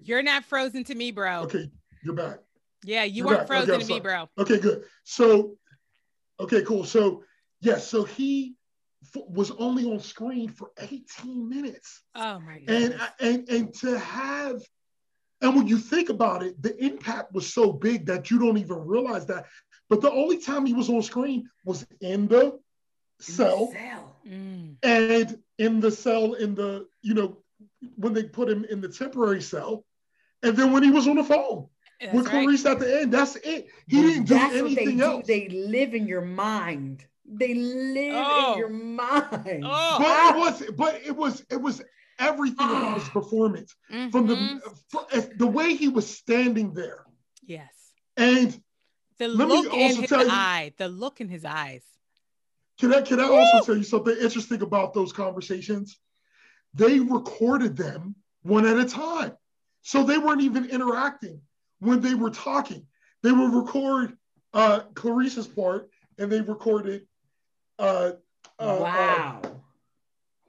[0.03, 1.41] You're not frozen to me, bro.
[1.41, 1.69] Okay,
[2.03, 2.39] you're back.
[2.83, 3.47] Yeah, you you're weren't back.
[3.47, 4.29] frozen okay, to me, bro.
[4.37, 4.83] Okay, good.
[5.03, 5.57] So,
[6.39, 6.83] okay, cool.
[6.83, 7.23] So,
[7.61, 8.55] yes, yeah, so he
[9.15, 12.01] was only on screen for 18 minutes.
[12.15, 12.69] Oh my god.
[12.69, 14.61] And and and to have
[15.41, 18.85] and when you think about it, the impact was so big that you don't even
[18.85, 19.45] realize that.
[19.89, 22.59] But the only time he was on screen was in the
[23.19, 24.15] cell, the cell.
[24.27, 24.75] Mm.
[24.81, 27.37] and in the cell in the you know
[27.95, 29.85] when they put him in the temporary cell,
[30.41, 31.67] and then when he was on the phone
[31.99, 32.43] that's with right.
[32.43, 33.13] Clarice at the end.
[33.13, 33.67] That's it.
[33.87, 35.27] He didn't do anything else.
[35.27, 37.05] They live in your mind.
[37.27, 38.53] They live oh.
[38.53, 39.63] in your mind.
[39.65, 39.95] Oh.
[39.99, 41.81] But it was, but it was, it was
[42.19, 44.09] everything about his performance mm-hmm.
[44.09, 45.37] from the mm-hmm.
[45.37, 47.05] the way he was standing there.
[47.45, 47.73] Yes.
[48.17, 48.59] And
[49.17, 51.83] the look in his eye, the look in his eyes.
[52.79, 53.35] Can I can I Woo!
[53.35, 55.97] also tell you something interesting about those conversations?
[56.73, 59.33] They recorded them one at a time.
[59.81, 61.41] So they weren't even interacting
[61.79, 62.85] when they were talking.
[63.23, 64.17] They would record
[64.53, 67.05] uh, Clarice's part and they recorded
[67.79, 68.11] uh,
[68.59, 69.41] uh, wow.
[69.43, 69.49] Uh,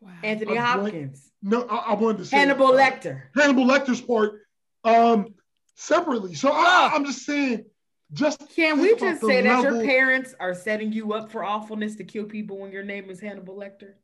[0.01, 0.13] wow.
[0.23, 1.31] Anthony Hopkins.
[1.43, 3.23] no, I, I, wanted to say Hannibal Lecter.
[3.35, 4.43] Hannibal Lecter's part
[4.85, 5.35] um,
[5.75, 6.35] separately.
[6.35, 7.65] So I, I'm just saying
[8.13, 12.05] just can we just say that your parents are setting you up for awfulness to
[12.05, 13.95] kill people when your name is Hannibal Lecter?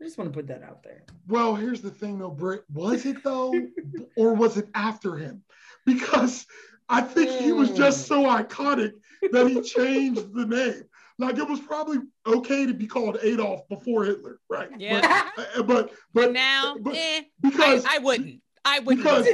[0.00, 1.04] I just want to put that out there.
[1.28, 2.64] Well, here's the thing though, Britt.
[2.72, 3.54] Was it though,
[4.16, 5.42] or was it after him?
[5.84, 6.46] Because
[6.88, 7.40] I think mm.
[7.40, 8.92] he was just so iconic
[9.30, 10.84] that he changed the name.
[11.22, 14.68] Like it was probably okay to be called Adolf before Hitler, right?
[14.76, 15.28] Yeah.
[15.36, 18.40] But but but, but now, but, eh, because I, I, wouldn't.
[18.64, 19.28] I wouldn't because,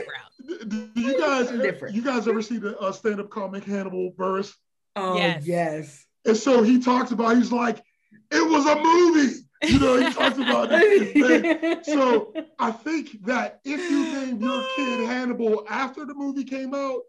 [0.68, 1.94] do you guys different.
[1.94, 4.52] you guys ever see the uh, stand-up comic Hannibal Buress?
[4.96, 5.46] Oh yes.
[5.46, 6.06] yes.
[6.24, 7.82] And so he talks about he's like,
[8.30, 9.44] it was a movie.
[9.62, 11.86] You know, he talks about this.
[11.86, 17.00] so I think that if you named your kid Hannibal after the movie came out,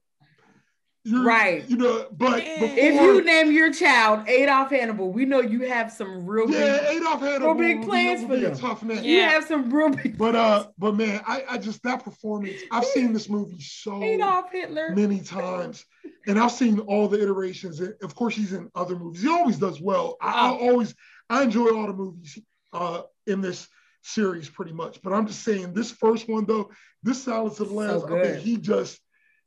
[1.03, 1.67] you're, right.
[1.69, 5.91] You know, but before, if you name your child Adolf Hannibal, we know you have
[5.91, 8.55] some real yeah, big, Adolf Hannibal, real big plans for them.
[8.55, 9.03] Tough man.
[9.03, 10.17] You have some real big.
[10.17, 12.61] But uh, but man, I, I just that performance.
[12.71, 15.85] I've seen this movie so Adolf Hitler many times,
[16.27, 17.79] and I've seen all the iterations.
[17.79, 19.21] Of course, he's in other movies.
[19.21, 20.17] He always does well.
[20.21, 20.69] I, I oh.
[20.69, 20.93] always
[21.29, 22.37] I enjoy all the movies
[22.73, 23.67] uh in this
[24.01, 25.01] series pretty much.
[25.01, 26.71] But I'm just saying this first one though,
[27.03, 28.99] this Silence of the Lambs, so I mean, he just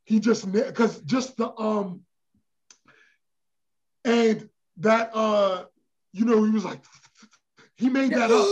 [0.05, 2.01] he just because just the um
[4.05, 5.65] and that uh
[6.13, 6.81] you know he was like
[7.77, 8.47] he made that up.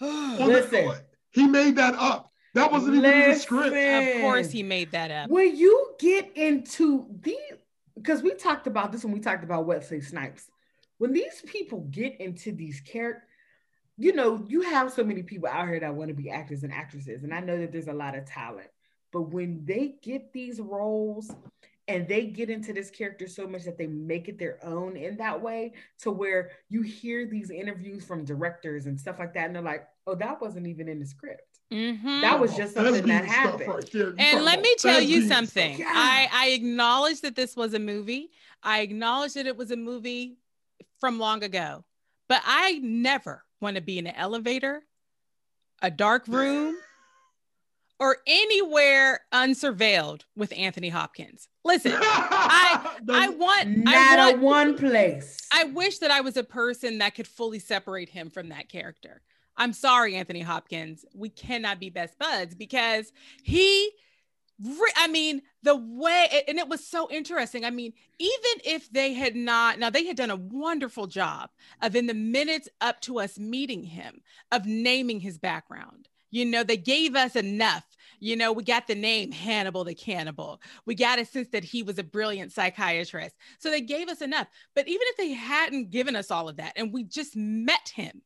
[0.40, 0.92] Listen,
[1.30, 2.32] he made that up.
[2.54, 3.22] That wasn't even Listen.
[3.22, 4.16] in the script.
[4.16, 5.30] Of course, he made that up.
[5.30, 7.36] When you get into the
[7.94, 10.50] because we talked about this when we talked about Wesley Snipes.
[10.98, 13.22] When these people get into these characters,
[13.96, 16.72] you know, you have so many people out here that want to be actors and
[16.72, 18.68] actresses, and I know that there's a lot of talent.
[19.12, 21.30] But when they get these roles
[21.86, 25.16] and they get into this character so much that they make it their own in
[25.16, 29.54] that way, to where you hear these interviews from directors and stuff like that, and
[29.54, 31.60] they're like, oh, that wasn't even in the script.
[31.72, 32.20] Mm-hmm.
[32.22, 33.68] That was just something that happened.
[33.68, 35.78] Right and let me tell you something.
[35.78, 35.86] Yeah.
[35.88, 38.30] I, I acknowledge that this was a movie.
[38.62, 40.38] I acknowledge that it was a movie
[40.98, 41.84] from long ago,
[42.28, 44.82] but I never want to be in an elevator,
[45.82, 46.76] a dark room
[48.00, 51.48] or anywhere unsurveilled with Anthony Hopkins.
[51.64, 55.38] Listen, I I want not I want, a one place.
[55.52, 59.22] I wish that I was a person that could fully separate him from that character.
[59.56, 61.04] I'm sorry, Anthony Hopkins.
[61.14, 63.90] We cannot be best buds because he
[64.96, 67.64] I mean, the way, and it was so interesting.
[67.64, 71.94] I mean, even if they had not, now they had done a wonderful job of
[71.94, 76.08] in the minutes up to us meeting him, of naming his background.
[76.30, 77.84] You know, they gave us enough.
[78.20, 80.60] You know, we got the name Hannibal the Cannibal.
[80.86, 83.36] We got a sense that he was a brilliant psychiatrist.
[83.58, 84.48] So they gave us enough.
[84.74, 88.22] But even if they hadn't given us all of that and we just met him,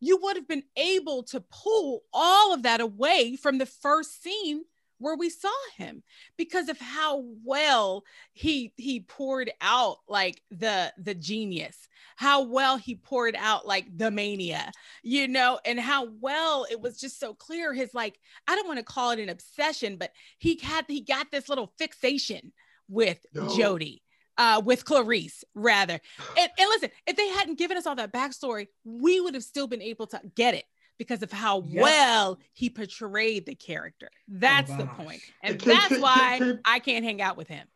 [0.00, 4.64] you would have been able to pull all of that away from the first scene
[5.04, 6.02] where we saw him
[6.38, 12.94] because of how well he he poured out like the the genius how well he
[12.94, 17.74] poured out like the mania you know and how well it was just so clear
[17.74, 21.30] his like i don't want to call it an obsession but he had he got
[21.30, 22.50] this little fixation
[22.88, 23.42] with no.
[23.48, 24.00] jodie
[24.36, 26.00] uh, with Clarice, rather.
[26.36, 29.68] And, and listen, if they hadn't given us all that backstory, we would have still
[29.68, 30.64] been able to get it
[30.98, 31.82] because of how yep.
[31.82, 34.08] well he portrayed the character.
[34.28, 35.20] That's oh, the point.
[35.42, 37.66] And can, that's can, why can, I can't hang out with him.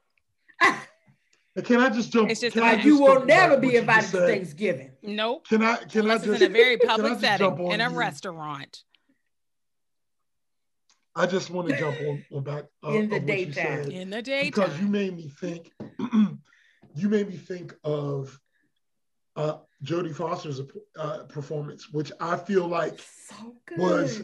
[1.65, 2.31] Can I just jump?
[2.31, 4.93] It's just like you will never be invited to Thanksgiving.
[5.03, 5.49] Nope.
[5.49, 5.77] Can I?
[5.79, 6.43] Can Unless I just?
[6.43, 7.97] in a very public setting in a you?
[7.97, 8.85] restaurant.
[11.17, 13.91] I just want to jump on, on back uh, in the daytime.
[13.91, 15.73] In the daytime, because you made me think.
[16.95, 18.39] you made me think of
[19.37, 20.61] uh, Jodie Foster's
[20.99, 24.23] uh, performance, which I feel like so was.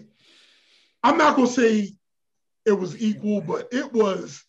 [1.03, 1.93] I'm not gonna say
[2.65, 4.43] it was equal, but it was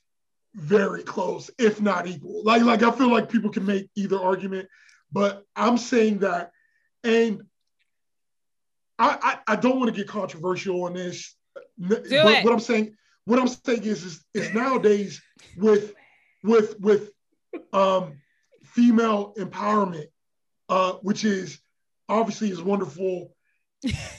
[0.55, 2.43] very close, if not equal.
[2.43, 4.69] Like, like I feel like people can make either argument,
[5.11, 6.51] but I'm saying that,
[7.03, 7.43] and
[8.97, 11.35] I I, I don't want to get controversial on this.
[11.79, 12.43] Do but it.
[12.43, 15.21] what I'm saying, what I'm saying is, is, is nowadays
[15.57, 15.93] with
[16.43, 17.11] with with
[17.73, 18.19] um
[18.63, 20.07] female empowerment,
[20.69, 21.59] uh, which is
[22.07, 23.35] obviously is wonderful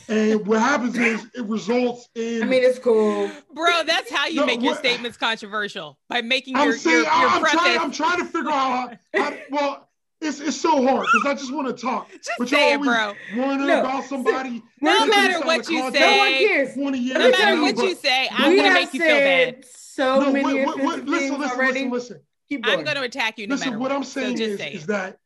[0.09, 2.43] and what happens is it results in.
[2.43, 3.83] I mean, it's cool, bro.
[3.85, 7.05] That's how you no, make your what, statements controversial by making I'm your, saying, your,
[7.05, 7.61] your I'm preface.
[7.61, 9.23] Trying, I'm trying to figure out how.
[9.23, 9.89] how well,
[10.21, 12.11] it's it's so hard because I just want to talk.
[12.11, 13.15] Just but say it, bro.
[13.37, 14.63] Want to no, about somebody?
[14.81, 16.77] No matter what you say, no one cares.
[16.77, 19.65] No matter what you say, I'm gonna make you feel bad.
[19.65, 21.89] So no, many what, what, listen, listen, already.
[21.89, 22.63] listen, listen.
[22.65, 23.47] I'm going to attack you.
[23.47, 25.19] No listen, what I'm saying so is, is that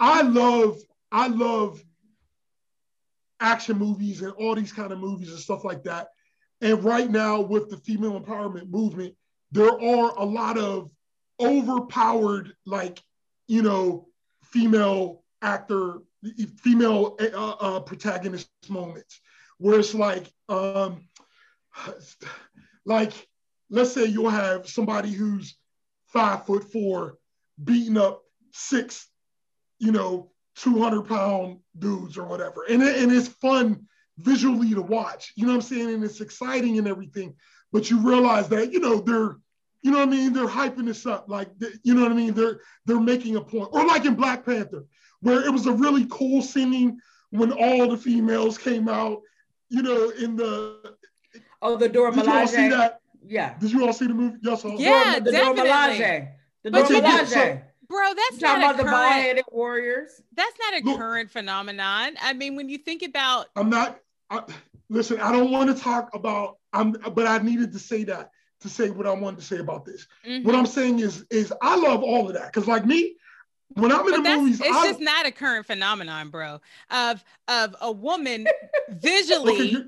[0.00, 0.78] I love,
[1.10, 1.82] I love
[3.40, 6.08] action movies and all these kind of movies and stuff like that.
[6.60, 9.14] And right now, with the female empowerment movement,
[9.52, 10.90] there are a lot of
[11.40, 13.00] overpowered, like,
[13.46, 14.08] you know,
[14.42, 15.98] female actor,
[16.56, 19.20] female uh, uh, protagonist moments
[19.58, 21.06] where it's like, um,
[22.84, 23.12] like,
[23.70, 25.56] let's say you'll have somebody who's
[26.06, 27.18] five foot four
[27.62, 29.08] beating up six,
[29.78, 32.64] you know, 200 pound dudes or whatever.
[32.68, 33.86] And, it, and it's fun
[34.18, 35.94] visually to watch, you know what I'm saying?
[35.94, 37.34] And it's exciting and everything.
[37.72, 39.36] But you realize that, you know, they're,
[39.82, 40.32] you know what I mean?
[40.32, 41.28] They're hyping this up.
[41.28, 41.48] Like,
[41.84, 42.34] you know what I mean?
[42.34, 43.68] They're, they're making a point.
[43.72, 44.84] Or like in Black Panther,
[45.20, 46.98] where it was a really cool scene
[47.30, 49.20] when all the females came out,
[49.68, 50.96] you know, in the.
[51.62, 53.00] Oh, the Dora Did you all see that?
[53.24, 53.56] Yeah.
[53.58, 54.38] Did you all see the movie?
[54.42, 54.80] Yes, all.
[54.80, 55.56] Yeah, Dora, the definitely.
[55.56, 56.28] Dora Milaje.
[56.64, 57.62] The Dora Milaje.
[57.88, 60.20] Bro, that's not about the bald-headed warriors.
[60.34, 62.16] That's not a Look, current phenomenon.
[62.20, 63.98] I mean, when you think about, I'm not.
[64.30, 64.42] I,
[64.90, 66.58] listen, I don't want to talk about.
[66.72, 69.84] I'm, but I needed to say that to say what I wanted to say about
[69.84, 70.06] this.
[70.26, 70.46] Mm-hmm.
[70.46, 73.16] What I'm saying is, is I love all of that because, like me,
[73.74, 76.60] when I'm in but the movies, it's I, just not a current phenomenon, bro.
[76.90, 78.46] Of of a woman
[78.88, 79.76] visually.
[79.76, 79.84] Okay,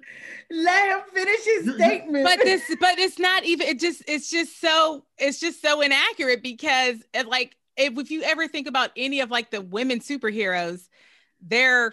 [0.50, 2.24] let him finish his statement.
[2.24, 3.68] But this, but it's not even.
[3.68, 8.22] It just, it's just so, it's just so inaccurate because, it, like, if, if you
[8.22, 10.86] ever think about any of like the women superheroes,
[11.40, 11.92] they're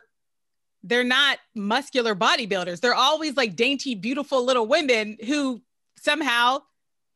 [0.84, 2.80] they're not muscular bodybuilders.
[2.80, 5.62] They're always like dainty, beautiful little women who
[5.98, 6.60] somehow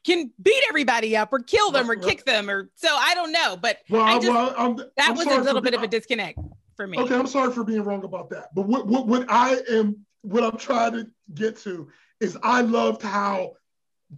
[0.04, 3.56] can beat everybody up or kill them or kick them or so I don't know.
[3.56, 6.40] But well, I just, well, I'm, that I'm was a little bit of a disconnect
[6.76, 6.98] for me.
[6.98, 8.54] Okay, I'm sorry for being wrong about that.
[8.56, 13.04] But what, what, what I am, what I'm trying to get to is I loved
[13.04, 13.54] how,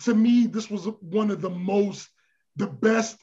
[0.03, 2.09] to me, this was one of the most,
[2.55, 3.17] the best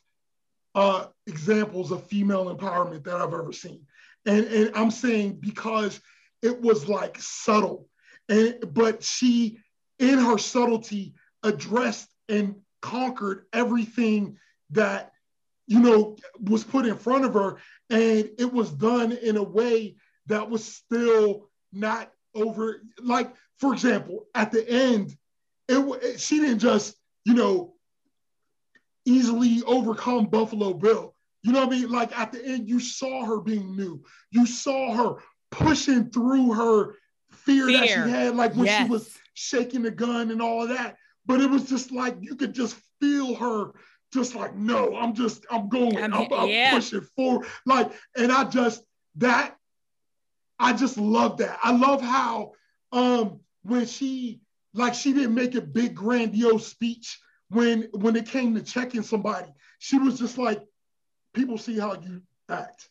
[0.74, 3.86] uh, examples of female empowerment that I've ever seen.
[4.26, 6.00] And, and I'm saying because
[6.42, 7.88] it was like subtle,
[8.28, 9.58] and but she,
[9.98, 14.38] in her subtlety, addressed and conquered everything
[14.70, 15.12] that
[15.66, 19.96] you know was put in front of her, and it was done in a way
[20.26, 22.82] that was still not over.
[23.02, 25.16] Like for example, at the end,
[25.68, 27.74] it, it she didn't just you know
[29.04, 31.14] easily overcome Buffalo Bill.
[31.42, 31.90] You know what I mean?
[31.90, 34.02] Like at the end, you saw her being new.
[34.30, 36.94] You saw her pushing through her
[37.32, 37.80] fear, fear.
[37.80, 38.82] that she had, like when yes.
[38.82, 40.96] she was shaking the gun and all of that.
[41.26, 43.72] But it was just like you could just feel her
[44.12, 46.74] just like, no, I'm just, I'm going, I'm, I'm, I'm yeah.
[46.74, 47.46] pushing forward.
[47.64, 48.82] Like, and I just,
[49.16, 49.56] that,
[50.58, 51.58] I just love that.
[51.62, 52.52] I love how
[52.92, 54.40] um when she,
[54.74, 57.18] like, she didn't make a big grandiose speech
[57.50, 59.52] when when it came to checking somebody.
[59.78, 60.62] She was just like,
[61.34, 62.88] people see how you act,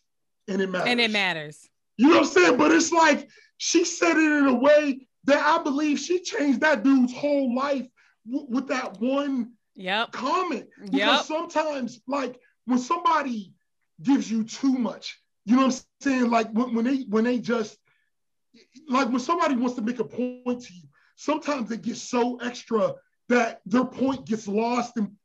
[0.48, 0.90] and it matters.
[0.90, 1.70] And it matters.
[1.98, 2.58] You know what I'm saying?
[2.58, 6.84] But it's like she said it in a way that I believe she changed that
[6.84, 7.88] dude's whole life
[8.26, 10.12] w- with that one yep.
[10.12, 10.68] comment.
[10.82, 11.22] Because yep.
[11.24, 13.54] sometimes, like when somebody
[14.02, 16.30] gives you too much, you know what I'm saying?
[16.30, 17.78] Like when, when they when they just
[18.88, 20.84] like when somebody wants to make a point to you,
[21.16, 22.94] sometimes they get so extra
[23.30, 25.16] that their point gets lost in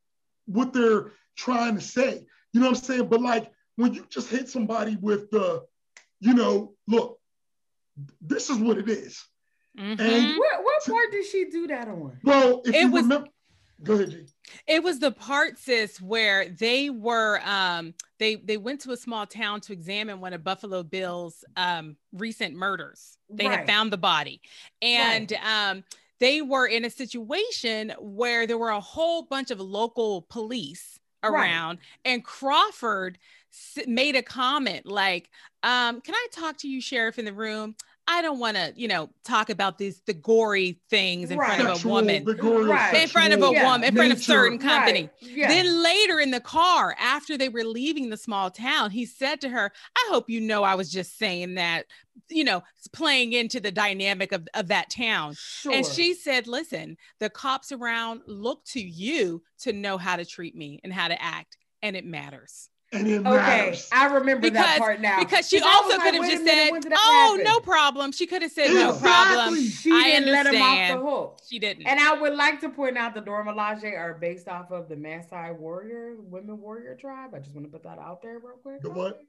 [0.46, 2.24] what they're trying to say.
[2.52, 3.08] You know what I'm saying?
[3.08, 5.64] But like when you just hit somebody with the,
[6.20, 7.18] you know, look,
[8.20, 9.22] this is what it is.
[9.78, 10.00] Mm-hmm.
[10.00, 12.18] And what, what part did she do that on?
[12.22, 13.28] Well, if it you was, remember,
[13.82, 14.26] Go ahead, G.
[14.66, 19.26] It was the part, sis, where they were um they they went to a small
[19.26, 23.18] town to examine one of Buffalo Bill's um recent murders.
[23.28, 23.58] They right.
[23.58, 24.40] had found the body.
[24.80, 25.70] And right.
[25.70, 25.84] um
[26.24, 31.76] they were in a situation where there were a whole bunch of local police around
[31.76, 31.78] right.
[32.06, 33.18] and Crawford
[33.86, 35.28] made a comment like
[35.62, 38.86] um, can I talk to you sheriff in the room I don't want to, you
[38.86, 41.60] know, talk about these the gory things in right.
[41.60, 43.02] front of a woman, right.
[43.02, 43.64] in front of a yeah.
[43.64, 45.08] woman, in front of certain company.
[45.22, 45.30] Right.
[45.30, 45.48] Yeah.
[45.48, 49.48] Then later in the car, after they were leaving the small town, he said to
[49.48, 51.86] her, "I hope you know I was just saying that,
[52.28, 55.72] you know, playing into the dynamic of, of that town." Sure.
[55.72, 60.54] And she said, "Listen, the cops around look to you to know how to treat
[60.54, 64.78] me and how to act, and it matters." And it okay, I remember because, that
[64.78, 65.18] part now.
[65.18, 67.44] Because she also could have just said, "Oh, happen?
[67.44, 68.84] no problem." She could have said, exactly.
[68.84, 70.44] "No problem." She I didn't understand.
[70.44, 71.38] let him off the hook.
[71.48, 71.86] She didn't.
[71.86, 74.96] And I would like to point out the Dora Milaje are based off of the
[74.96, 77.30] Maasai warrior, women warrior tribe.
[77.34, 78.82] I just want to put that out there real quick.
[78.82, 79.20] The what?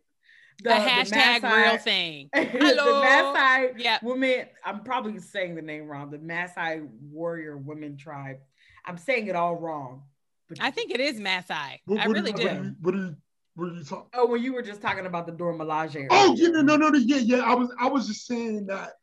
[0.63, 2.29] The, the hashtag the Maasai, real thing.
[2.33, 3.01] Hello.
[3.01, 3.99] the Maasai yeah.
[4.01, 4.45] women.
[4.63, 6.11] I'm probably saying the name wrong.
[6.11, 8.37] The Maasai warrior women tribe.
[8.85, 10.03] I'm saying it all wrong.
[10.47, 11.79] But I think it is Maasai.
[11.85, 12.75] What, I really do.
[12.79, 13.15] What are you
[13.55, 14.09] what are you talking?
[14.13, 16.07] Oh, when you were just talking about the Dora Milaje.
[16.09, 17.39] Oh, yeah, no, no, no, yeah, yeah.
[17.39, 18.93] I was, I was just saying that,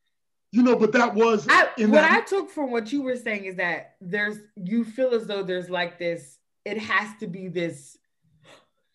[0.50, 1.46] you know, but that was.
[1.48, 2.12] I, what that...
[2.12, 5.70] I took from what you were saying is that there's, you feel as though there's
[5.70, 6.38] like this.
[6.64, 7.96] It has to be this.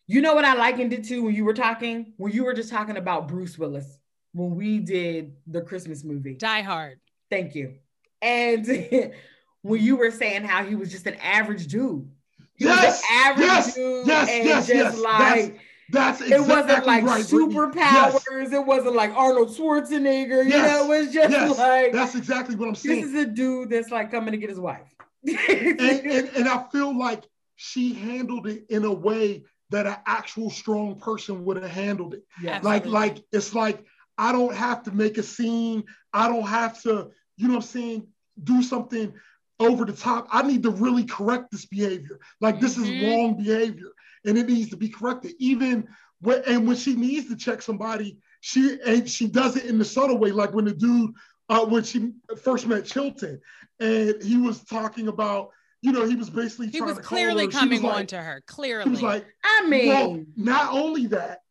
[0.06, 2.70] You know what I likened it to when you were talking, when you were just
[2.70, 4.00] talking about Bruce Willis
[4.38, 7.00] when we did the Christmas movie, Die Hard.
[7.30, 7.76] Thank you.
[8.22, 8.66] And
[9.62, 12.10] when you were saying how he was just an average dude
[12.58, 15.00] he yes, average yes, dude yes, and yes, just yes.
[15.00, 18.24] like that's, that's exactly it wasn't like right, superpowers.
[18.30, 18.54] Yes.
[18.54, 20.44] It wasn't like Arnold Schwarzenegger.
[20.44, 21.58] You know, it was just yes.
[21.58, 23.02] like that's exactly what I'm saying.
[23.02, 24.94] This is a dude that's like coming to get his wife.
[25.24, 27.24] and, and, and I feel like
[27.56, 32.24] she handled it in a way that an actual strong person would have handled it.
[32.42, 33.86] Yeah, like, like it's like
[34.18, 35.84] I don't have to make a scene.
[36.12, 38.08] I don't have to, you know what I'm saying,
[38.44, 39.14] do something
[39.60, 40.28] over the top.
[40.32, 42.20] I need to really correct this behavior.
[42.42, 42.92] Like this mm-hmm.
[42.92, 43.92] is wrong behavior
[44.26, 45.34] and it needs to be corrected.
[45.40, 45.88] Even
[46.22, 49.86] when and when she needs to check somebody, she and she does it in the
[49.86, 51.12] subtle way, like when the dude
[51.50, 53.40] uh, when she first met Chilton
[53.80, 55.50] and he was talking about
[55.84, 58.42] you know, he was basically he was clearly coming on like, to her.
[58.48, 61.42] Clearly, he was like, I mean, well, not only that,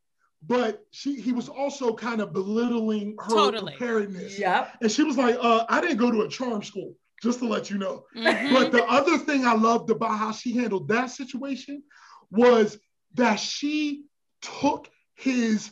[0.45, 3.75] but she he was also kind of belittling her totally.
[3.77, 4.39] preparedness.
[4.39, 4.79] Yep.
[4.83, 6.95] And she was like, uh, I didn't go to a charm school
[7.27, 8.05] just to let you know.
[8.17, 8.55] Mm-hmm.
[8.55, 11.83] But the other thing I loved about how she handled that situation
[12.31, 12.79] was
[13.15, 14.05] that she
[14.41, 15.71] took his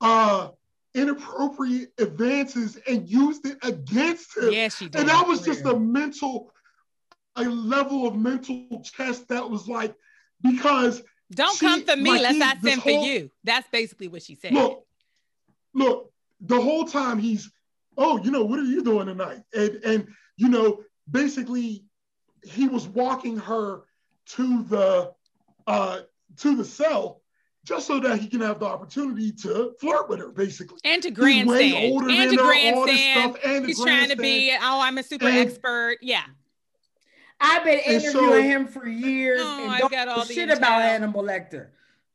[0.00, 0.48] uh
[0.96, 4.50] inappropriate advances and used it against him.
[4.50, 5.00] Yeah, she did.
[5.00, 6.52] And that was just a mental,
[7.36, 9.94] a level of mental test that was like,
[10.42, 13.30] because don't she, come for me, like let's not send for you.
[13.44, 14.52] That's basically what she said.
[14.52, 14.86] Look,
[15.74, 17.50] look, the whole time he's,
[17.98, 19.42] oh, you know, what are you doing tonight?
[19.54, 21.84] And and you know, basically
[22.44, 23.82] he was walking her
[24.26, 25.12] to the
[25.66, 26.00] uh,
[26.38, 27.22] to the cell
[27.64, 30.78] just so that he can have the opportunity to flirt with her, basically.
[30.84, 31.60] And to grandstand.
[31.60, 33.34] He's way older and than to her, grandstand.
[33.34, 35.98] Stuff, and He's trying to be, oh, I'm a super and, expert.
[36.00, 36.22] Yeah.
[37.40, 41.24] I've been interviewing so, him for years oh, and don't got all shit about Hannibal
[41.24, 41.68] Lecter.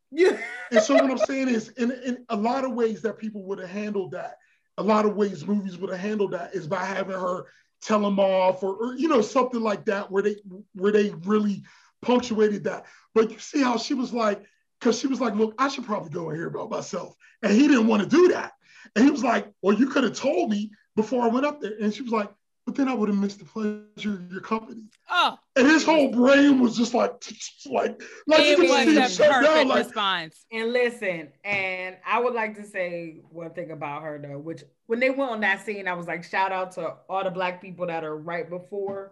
[0.10, 0.38] Yeah.
[0.72, 3.60] and so what I'm saying is, in, in a lot of ways that people would
[3.60, 4.38] have handled that,
[4.78, 7.46] a lot of ways movies would have handled that is by having her
[7.82, 10.36] tell them off or, or, you know something like that where they
[10.74, 11.64] where they really
[12.02, 12.86] punctuated that.
[13.14, 14.44] But you see how she was like
[14.80, 17.16] because she was like look i should probably go and hear about myself.
[17.42, 18.54] And he didn't want to do that.
[18.96, 21.74] And he was like well you could have told me before i went up there.
[21.82, 22.30] And she was like
[22.72, 24.86] but then I would have missed the pleasure of your company.
[25.10, 27.22] Oh, and his whole brain was just like,
[27.66, 30.46] like, like it was a perfect down, like, response.
[30.54, 35.02] And listen, and I would like to say one thing about her though, which when
[35.02, 37.88] they went on that scene, I was like, shout out to all the black people
[37.88, 39.12] that are right before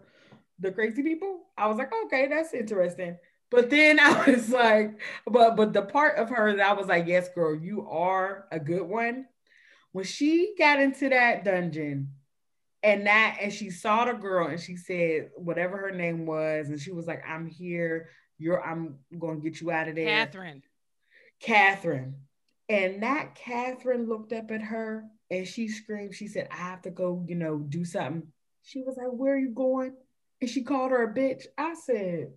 [0.60, 1.42] the crazy people.
[1.58, 3.18] I was like, okay, that's interesting.
[3.52, 7.08] But then I was like, but but the part of her that I was like,
[7.08, 9.26] yes, girl, you are a good one.
[9.92, 12.14] When she got into that dungeon
[12.84, 16.80] and that and she saw the girl and she said whatever her name was and
[16.80, 20.64] she was like i'm here you're i'm gonna get you out of there catherine
[21.42, 22.16] catherine
[22.70, 26.90] and that catherine looked up at her and she screamed she said i have to
[26.90, 28.24] go you know do something
[28.64, 29.94] she was like where are you going
[30.42, 32.30] and she called her a bitch i said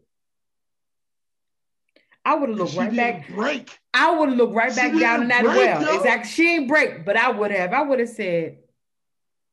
[2.25, 3.29] I would have looked right back.
[3.31, 3.77] Break.
[3.93, 5.83] I would have looked right she back down in that well.
[5.83, 5.97] Yo.
[5.97, 6.31] Exactly.
[6.31, 7.73] She ain't break, but I would have.
[7.73, 8.59] I would have said,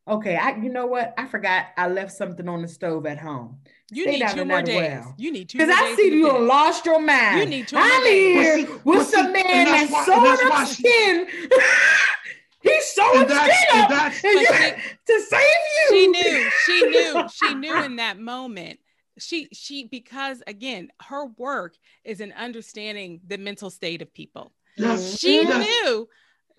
[0.09, 1.13] okay, I you know what?
[1.17, 3.57] I forgot I left something on the stove at home.
[3.91, 4.75] You Stay need two more days.
[4.75, 5.15] Well.
[5.17, 7.39] You need two Because I see you lost your mind.
[7.39, 8.67] You need two I'm more days.
[8.67, 11.27] here with some man that's, that's sewing up skin.
[12.61, 14.47] He's sewing skin up and you,
[15.07, 15.89] to save you.
[15.89, 16.49] She knew.
[16.65, 17.23] She knew.
[17.33, 18.79] She knew in that moment
[19.17, 25.19] she she because again her work is in understanding the mental state of people yes.
[25.19, 25.67] she yes.
[25.67, 26.07] knew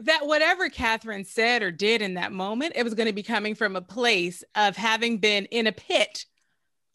[0.05, 3.55] that whatever Catherine said or did in that moment, it was going to be coming
[3.55, 6.24] from a place of having been in a pit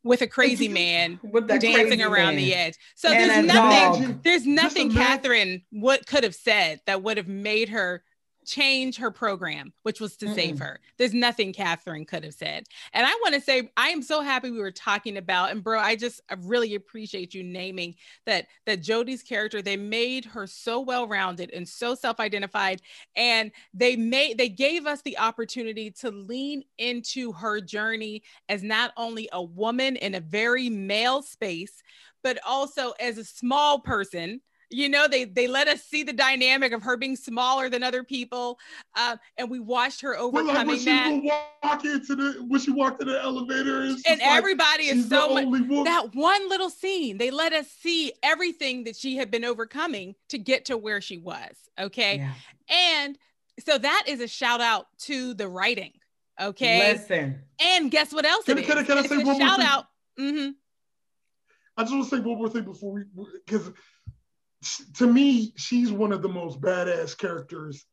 [0.04, 2.38] with a crazy man dancing crazy around man.
[2.38, 2.76] the edge.
[2.96, 4.24] So and there's nothing, dog.
[4.24, 8.04] there's nothing Catherine what could have said that would have made her
[8.46, 10.82] change her program, which was to mm save her.
[10.98, 12.66] There's nothing Catherine could have said.
[12.92, 15.80] And I want to say, I am so happy we were talking about, and bro,
[15.80, 20.82] I just I really appreciate you naming that that Jodie's character, they made her so
[20.82, 22.82] well-rounded and so self-identified.
[23.16, 28.92] And they made they gave us the opportunity to lean into her journey as not
[28.98, 31.82] only a woman in a very male space,
[32.24, 36.72] but also as a small person you know they they let us see the dynamic
[36.72, 38.60] of her being smaller than other people
[38.96, 41.10] uh, and we watched her overcoming well, like when that.
[41.10, 41.32] she
[41.64, 45.46] walk into the when she walked in the elevator and like, everybody is so much
[45.86, 50.38] that one little scene they let us see everything that she had been overcoming to
[50.38, 52.18] get to where she was okay?
[52.18, 52.34] Yeah.
[53.04, 53.18] and
[53.66, 55.94] so that is a shout out to the writing
[56.40, 56.94] okay?
[56.94, 57.42] Listen.
[57.60, 58.88] And guess what else can, it can, is?
[58.88, 59.86] Can I, say one shout out.
[60.20, 60.52] Mm-hmm.
[61.78, 63.04] I just want to say one more thing before we
[63.46, 63.72] because
[64.96, 67.86] to me, she's one of the most badass characters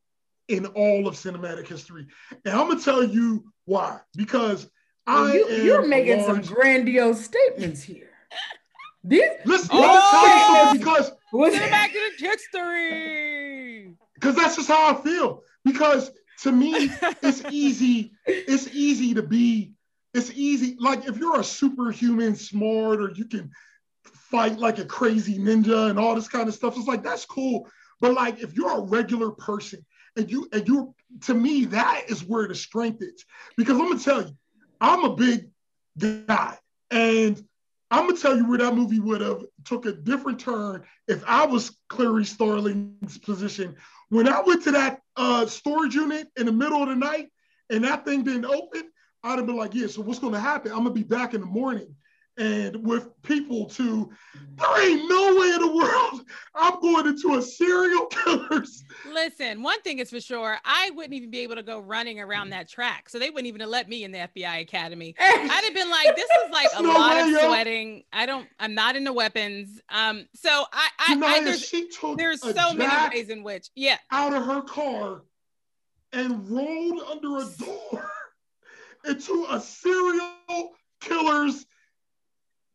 [0.48, 2.06] in all of cinematic history.
[2.44, 4.00] And I'm gonna tell you why.
[4.16, 4.68] Because
[5.06, 6.44] oh, I you, are making large...
[6.44, 8.10] some grandiose statements here.
[9.04, 13.94] This Listen, oh, because what's back to the history.
[14.14, 15.42] Because that's just how I feel.
[15.64, 16.12] Because
[16.42, 16.88] to me,
[17.22, 18.12] it's easy.
[18.24, 19.72] It's easy to be.
[20.14, 20.76] It's easy.
[20.78, 23.50] Like if you're a superhuman, smart, or you can
[24.32, 26.76] fight like a crazy ninja and all this kind of stuff.
[26.76, 27.68] It's like that's cool.
[28.00, 29.84] But like if you're a regular person
[30.16, 33.24] and you and you to me, that is where the strength is.
[33.56, 34.36] Because I'm gonna tell you,
[34.80, 35.50] I'm a big
[35.98, 36.58] guy.
[36.90, 37.40] And
[37.90, 41.44] I'm gonna tell you where that movie would have took a different turn if I
[41.44, 43.76] was Clarice Starling's position.
[44.08, 47.28] When I went to that uh, storage unit in the middle of the night
[47.68, 48.90] and that thing didn't open,
[49.22, 50.72] I'd have been like, yeah, so what's gonna happen?
[50.72, 51.94] I'm gonna be back in the morning
[52.38, 54.10] and with people to
[54.56, 56.24] there ain't no way in the world
[56.54, 58.84] I'm going into a serial killer's.
[59.10, 62.50] Listen, one thing is for sure, I wouldn't even be able to go running around
[62.50, 63.08] that track.
[63.08, 65.14] So they wouldn't even have let me in the FBI Academy.
[65.20, 68.04] I'd have been like, this is like a no lot way, of sweating.
[68.12, 69.80] I don't, I'm not into weapons.
[69.88, 71.70] Um, so I, I, Genia, I there's,
[72.16, 73.98] there's so many ways in which, yeah.
[74.10, 75.22] Out of her car
[76.12, 78.10] and rolled under a door
[79.06, 80.70] into a serial
[81.00, 81.64] killer's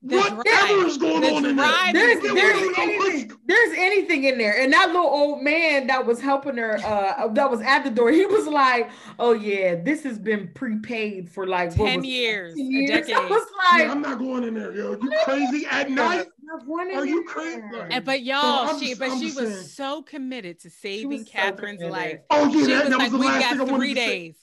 [0.02, 1.92] Whatever is going on in there.
[1.92, 4.62] There's, there's, anything, there's anything in there.
[4.62, 8.12] And that little old man that was helping her, uh, that was at the door,
[8.12, 12.90] he was like, Oh yeah, this has been prepaid for like 10 years, 10 years.
[12.90, 13.16] A decade.
[13.16, 14.92] I was like, yeah, I'm not going in there, yo.
[14.92, 16.28] You crazy at night?
[16.70, 17.62] Are you crazy?
[17.90, 19.64] And, but y'all, so she but I'm she was saying.
[19.64, 22.20] so committed to saving Catherine's so life.
[22.30, 24.36] Oh yeah, she that, was, that was like, the last thing I wanted days.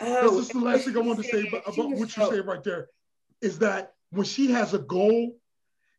[0.00, 0.16] to say.
[0.22, 2.40] Oh, this is the last thing I want to say about, about what you say
[2.40, 2.88] right there.
[3.42, 5.36] Is that when she has a goal,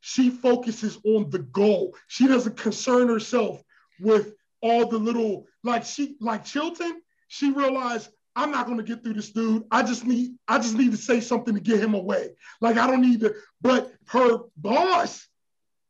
[0.01, 1.95] she focuses on the goal.
[2.07, 3.61] She doesn't concern herself
[3.99, 7.01] with all the little like she like Chilton.
[7.27, 9.63] She realized I'm not going to get through this dude.
[9.71, 12.31] I just need I just need to say something to get him away.
[12.59, 13.35] Like I don't need to.
[13.61, 15.27] But her boss,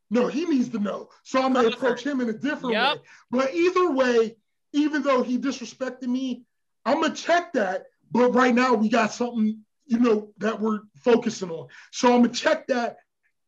[0.09, 1.09] no, he needs to know.
[1.23, 2.97] So I'm going to approach him in a different yep.
[2.97, 3.01] way.
[3.31, 4.35] But either way,
[4.73, 6.43] even though he disrespected me,
[6.85, 7.85] I'm gonna check that.
[8.11, 11.67] But right now we got something you know, that we're focusing on.
[11.91, 12.97] So I'm gonna check that.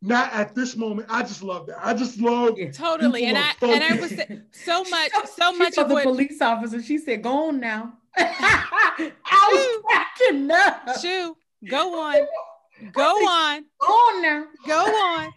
[0.01, 1.07] Not at this moment.
[1.09, 1.77] I just love that.
[1.81, 3.25] I just love totally.
[3.25, 4.11] And I and I was
[4.51, 6.81] so much, so much of the what, police officer.
[6.81, 10.99] She said, "Go on now." I was cracking up.
[10.99, 11.37] Shoo,
[11.69, 12.27] go on,
[12.91, 15.33] go on, go on now, go on.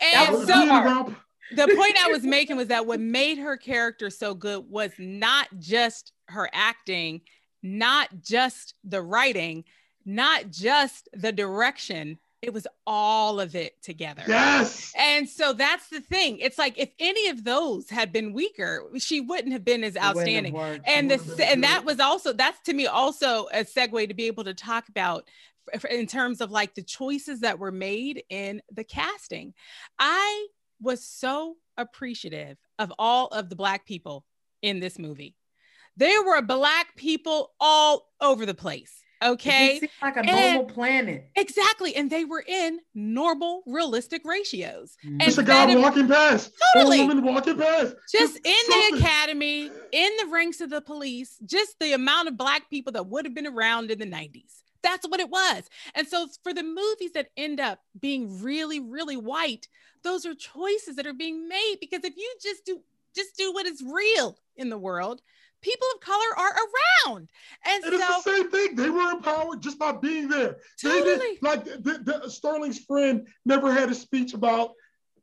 [0.00, 1.14] And so
[1.54, 5.48] the point I was making was that what made her character so good was not
[5.58, 7.20] just her acting,
[7.62, 9.64] not just the writing,
[10.06, 14.22] not just the direction it was all of it together.
[14.28, 14.92] Yes.
[14.96, 16.38] And so that's the thing.
[16.38, 20.56] It's like if any of those had been weaker, she wouldn't have been as outstanding.
[20.84, 24.44] And the and that was also that's to me also a segue to be able
[24.44, 25.28] to talk about
[25.90, 29.54] in terms of like the choices that were made in the casting.
[29.98, 30.46] I
[30.80, 34.24] was so appreciative of all of the black people
[34.62, 35.34] in this movie.
[35.96, 39.80] There were black people all over the place Okay.
[40.02, 41.30] like a normal and, planet.
[41.36, 41.94] Exactly.
[41.96, 44.96] And they were in normal, realistic ratios.
[45.04, 45.18] Mm-hmm.
[45.20, 46.52] Just a guy of, walking past.
[46.74, 47.02] Totally.
[47.02, 47.96] A woman walking past.
[48.12, 49.00] Just, just in something.
[49.00, 53.06] the academy, in the ranks of the police, just the amount of black people that
[53.06, 54.62] would have been around in the 90s.
[54.82, 55.64] That's what it was.
[55.94, 59.68] And so for the movies that end up being really, really white,
[60.04, 62.80] those are choices that are being made because if you just do
[63.14, 65.22] just do what is real in the world,
[65.60, 67.28] people of color are around.
[67.66, 68.76] And, and so, it's the same thing.
[68.76, 70.56] They were empowered just by being there.
[70.80, 71.34] Totally.
[71.34, 74.72] Did, like the, the, Starling's friend never had a speech about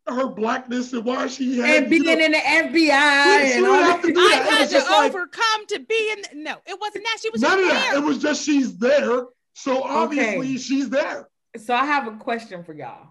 [0.07, 3.73] her blackness and why she had and being you know, in the FBI and all
[3.73, 4.03] that.
[4.05, 6.43] I had to overcome like, to be in.
[6.43, 7.17] No, it wasn't that.
[7.21, 7.73] She was none of there.
[7.73, 7.95] that.
[7.95, 9.25] It was just she's there.
[9.53, 10.57] So obviously okay.
[10.57, 11.29] she's there.
[11.57, 13.09] So I have a question for y'all.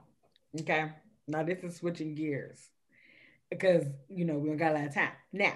[0.60, 0.90] Okay.
[1.28, 2.60] Now this is switching gears
[3.48, 5.12] because you know we don't got a lot of time.
[5.32, 5.54] Now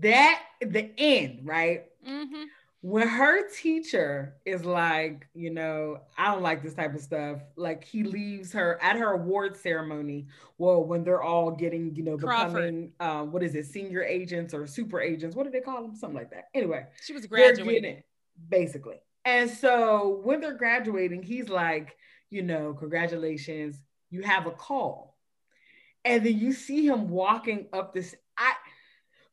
[0.00, 1.84] that the end, right?
[2.06, 2.44] Mm-hmm.
[2.80, 7.40] When her teacher is like, you know, I don't like this type of stuff.
[7.56, 10.28] Like he leaves her at her award ceremony.
[10.58, 14.66] Well, when they're all getting, you know, becoming uh, what is it, senior agents or
[14.68, 15.34] super agents?
[15.34, 15.96] What do they call them?
[15.96, 16.50] Something like that.
[16.54, 18.02] Anyway, she was graduating,
[18.48, 19.00] basically.
[19.24, 21.96] And so when they're graduating, he's like,
[22.30, 25.16] you know, congratulations, you have a call.
[26.04, 28.14] And then you see him walking up this.
[28.38, 28.52] I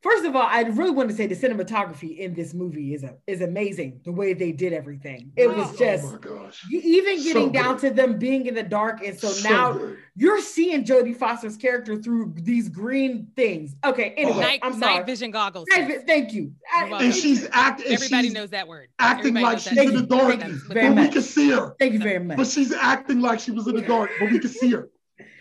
[0.05, 3.15] First of all, I really want to say the cinematography in this movie is a,
[3.25, 4.01] is amazing.
[4.05, 7.89] The way they did everything, it was oh just oh even getting so down to
[7.89, 9.97] them being in the dark, and so, so now good.
[10.15, 13.75] you're seeing Jodie Foster's character through these green things.
[13.83, 14.21] Okay, oh.
[14.21, 14.97] anyway, night, I'm sorry.
[14.97, 15.65] Night vision goggles.
[15.75, 16.53] Night, thank you.
[16.77, 17.91] and she's acting.
[17.91, 18.89] Everybody knows that word.
[18.99, 21.75] Acting Everybody like she's in the dark, but we can see her.
[21.79, 22.37] Thank you very much.
[22.37, 24.87] But she's acting like she was in the dark, but we can see her.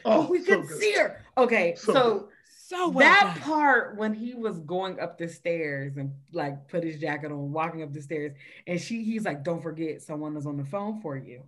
[0.07, 1.23] Oh, we can see her.
[1.37, 2.29] Okay, so so
[2.75, 3.43] well that done.
[3.43, 7.83] part when he was going up the stairs and like put his jacket on, walking
[7.83, 8.33] up the stairs,
[8.67, 11.43] and she he's like, "Don't forget, someone is on the phone for you."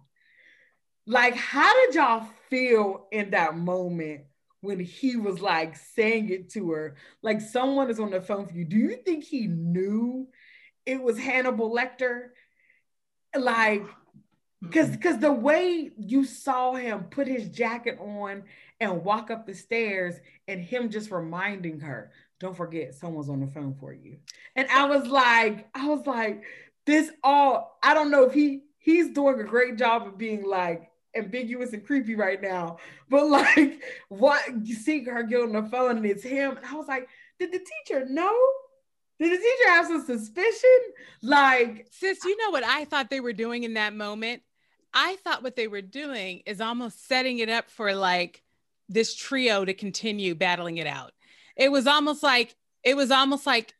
[1.06, 4.22] Like, how did y'all feel in that moment
[4.60, 6.96] when he was like saying it to her?
[7.22, 8.64] Like, someone is on the phone for you.
[8.64, 10.28] Do you think he knew
[10.84, 12.30] it was Hannibal Lecter?
[13.36, 13.84] Like,
[14.62, 15.22] because because mm-hmm.
[15.22, 18.44] the way you saw him put his jacket on
[18.80, 20.16] and walk up the stairs
[20.48, 24.18] and him just reminding her, don't forget someone's on the phone for you.
[24.54, 26.42] And I was like, I was like,
[26.84, 30.90] this all, I don't know if he he's doing a great job of being like
[31.16, 32.78] ambiguous and creepy right now,
[33.08, 36.56] but like what you see her get on the phone and it's him.
[36.56, 38.34] And I was like, did the teacher know?
[39.18, 40.78] Did the teacher have some suspicion?
[41.22, 44.42] Like, sis, you know what I thought they were doing in that moment?
[44.98, 48.42] I thought what they were doing is almost setting it up for like
[48.88, 51.12] this trio to continue battling it out.
[51.54, 53.74] It was almost like it was almost like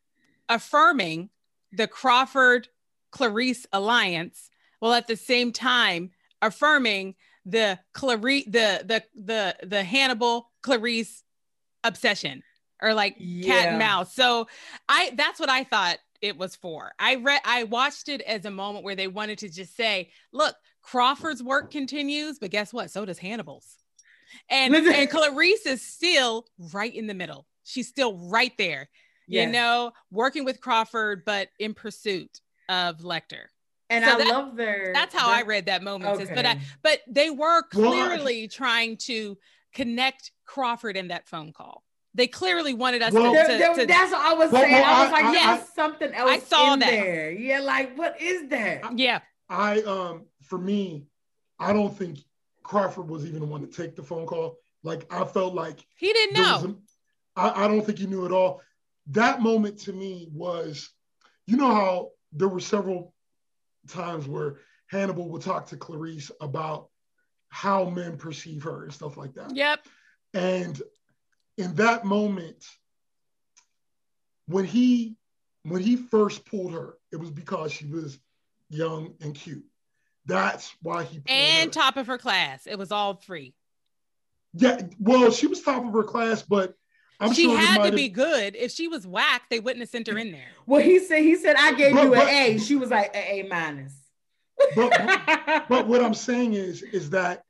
[0.50, 1.30] affirming
[1.72, 2.68] the Crawford
[3.12, 4.50] Clarice alliance
[4.80, 6.10] while at the same time
[6.42, 7.14] affirming
[7.46, 11.24] the Clarice the the the the Hannibal Clarice
[11.82, 12.42] obsession
[12.82, 13.54] or like yeah.
[13.54, 14.14] cat and mouse.
[14.14, 14.48] So
[14.86, 16.92] I that's what I thought it was for.
[16.98, 20.54] I read I watched it as a moment where they wanted to just say, look,
[20.82, 22.90] Crawford's work continues, but guess what?
[22.90, 23.76] So does Hannibal's.
[24.50, 27.46] And and Clarice is still right in the middle.
[27.64, 28.88] She's still right there.
[29.28, 29.46] Yes.
[29.46, 33.46] You know, working with Crawford, but in pursuit of Lecter.
[33.90, 34.92] And so I that, love their.
[34.92, 36.20] That's how their, I read that moment.
[36.20, 36.34] Okay.
[36.34, 39.36] But I, but they were clearly trying to
[39.74, 41.82] connect Crawford in that phone call.
[42.16, 44.82] They clearly wanted us well, to, to, to, That's what I was well, saying.
[44.82, 46.90] I was like, I, yes, I, something else I saw in that.
[46.90, 47.30] there.
[47.30, 48.98] Yeah, like what is that?
[48.98, 49.20] Yeah.
[49.50, 51.04] I um for me,
[51.58, 52.18] I don't think
[52.62, 54.56] Crawford was even the one to take the phone call.
[54.82, 56.76] Like I felt like he didn't know.
[57.36, 58.62] A, I, I don't think he knew at all.
[59.08, 60.88] That moment to me was,
[61.46, 63.14] you know how there were several
[63.88, 64.56] times where
[64.88, 66.88] Hannibal would talk to Clarice about
[67.50, 69.54] how men perceive her and stuff like that.
[69.54, 69.86] Yep.
[70.34, 70.80] And
[71.58, 72.64] in that moment,
[74.46, 75.16] when he
[75.64, 78.18] when he first pulled her, it was because she was
[78.68, 79.64] young and cute.
[80.26, 81.80] That's why he and her.
[81.80, 82.66] top of her class.
[82.66, 83.54] It was all free.
[84.54, 86.74] Yeah, well, she was top of her class, but
[87.20, 88.56] I'm she sure had to be good.
[88.56, 90.48] If she was whack, they wouldn't have sent her in there.
[90.66, 92.58] Well, he said he said I gave but, you an A.
[92.58, 93.94] She was like an A minus.
[94.74, 97.42] But, but what I'm saying is is that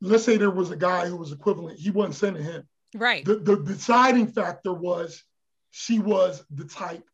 [0.00, 2.66] let's say there was a guy who was equivalent, he wasn't sending him.
[2.98, 3.24] Right.
[3.24, 5.22] The, the deciding factor was
[5.70, 7.08] she was the type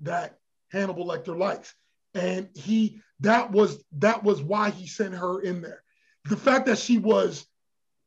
[0.00, 0.38] that
[0.70, 1.74] Hannibal Lecter likes
[2.14, 5.82] and he that was that was why he sent her in there.
[6.28, 7.46] The fact that she was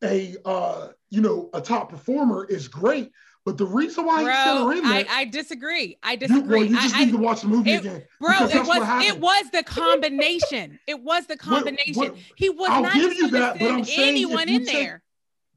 [0.04, 3.12] a uh, you know a top performer is great,
[3.46, 5.98] But the reason why bro, he sent her in there, I, I disagree.
[6.04, 6.42] I disagree.
[6.42, 8.34] You, well, you just I, need to watch the movie it, again, bro.
[8.48, 10.80] It was it was the combination.
[10.88, 11.94] it was the combination.
[11.96, 14.76] What, what, he was I'll not give you that, but I'm saying anyone in take,
[14.76, 15.04] there.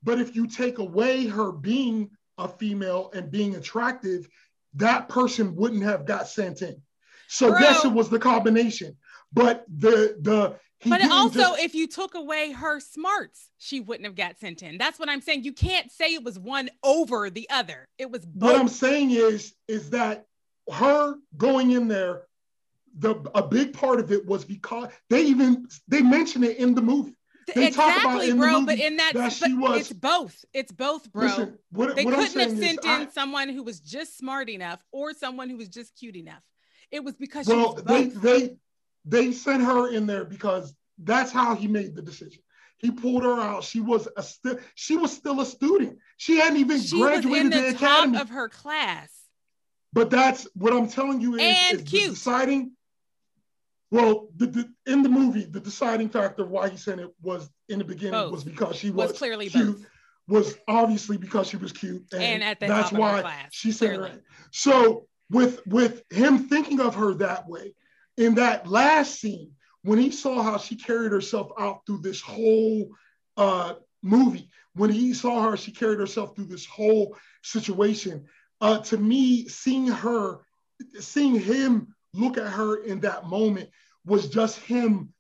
[0.02, 4.28] But if you take away her being a female and being attractive,
[4.74, 6.80] that person wouldn't have got sent in.
[7.28, 8.96] So bro, yes, it was the combination.
[9.32, 11.62] But the the but also, just...
[11.62, 14.78] if you took away her smarts, she wouldn't have got sent in.
[14.78, 15.42] That's what I'm saying.
[15.42, 17.88] You can't say it was one over the other.
[17.98, 18.52] It was both.
[18.52, 20.26] What I'm saying is, is that
[20.72, 22.22] her going in there,
[22.96, 26.82] the a big part of it was because they even they mention it in the
[26.82, 27.16] movie.
[27.56, 28.64] Exactly, bro.
[28.64, 30.44] but in that, that she was, it's both.
[30.52, 31.24] It's both, bro.
[31.24, 34.84] Listen, what, they what couldn't have sent in I, someone who was just smart enough
[34.92, 36.42] or someone who was just cute enough.
[36.90, 38.56] It was because well, they they
[39.04, 42.42] they sent her in there because that's how he made the decision.
[42.78, 43.64] He pulled her out.
[43.64, 45.98] She was a still she was still a student.
[46.16, 48.18] She hadn't even she graduated was the, the academy.
[48.18, 49.10] of her class.
[49.92, 52.10] But that's what I'm telling you is, and is cute.
[52.10, 52.72] deciding.
[53.90, 57.48] Well, the, the, in the movie, the deciding factor of why he sent it was
[57.68, 58.32] in the beginning both.
[58.32, 59.78] was because she was, was clearly cute.
[59.78, 59.86] Both.
[60.28, 63.94] Was obviously because she was cute, and, and at the that's why class, she sent
[63.94, 64.10] clearly.
[64.10, 64.22] her.
[64.50, 67.72] So with with him thinking of her that way,
[68.18, 69.52] in that last scene,
[69.84, 72.90] when he saw how she carried herself out through this whole
[73.38, 78.26] uh, movie, when he saw her, she carried herself through this whole situation.
[78.60, 80.40] Uh, to me, seeing her,
[81.00, 83.70] seeing him look at her in that moment
[84.04, 85.12] was just him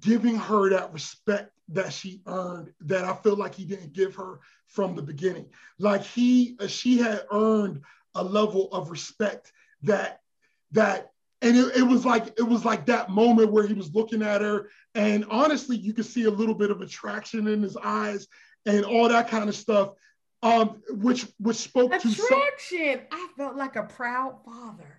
[0.00, 4.40] giving her that respect that she earned that I feel like he didn't give her
[4.66, 5.46] from the beginning.
[5.78, 7.82] Like he, she had earned
[8.14, 10.20] a level of respect that
[10.72, 11.10] that
[11.42, 14.40] and it, it, was like it was like that moment where he was looking at
[14.40, 18.26] her and honestly you could see a little bit of attraction in his eyes
[18.64, 19.90] and all that kind of stuff
[20.42, 22.12] um which which spoke attraction.
[22.12, 24.95] to attraction i felt like a proud father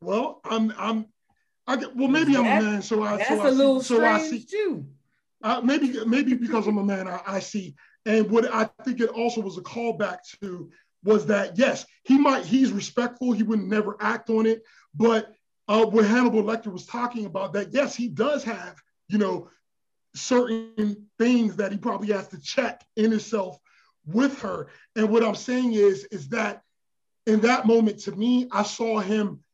[0.00, 1.06] well i'm i'm
[1.66, 3.94] i get well maybe i'm a man so i that's so a I little see,
[3.94, 4.44] so i see.
[4.44, 4.86] too.
[5.42, 7.74] Uh, maybe maybe because i'm a man I, I see.
[8.06, 10.70] And what i think it also was a callback to
[11.02, 14.62] was that yes he might he's respectful he would never act on it
[14.94, 15.32] but
[15.70, 18.74] uh, what Hannibal Lecter was talking about, that yes, he does have,
[19.08, 19.48] you know,
[20.16, 23.56] certain things that he probably has to check in himself
[24.04, 24.66] with her.
[24.96, 26.62] And what I'm saying is, is that
[27.24, 29.44] in that moment, to me, I saw him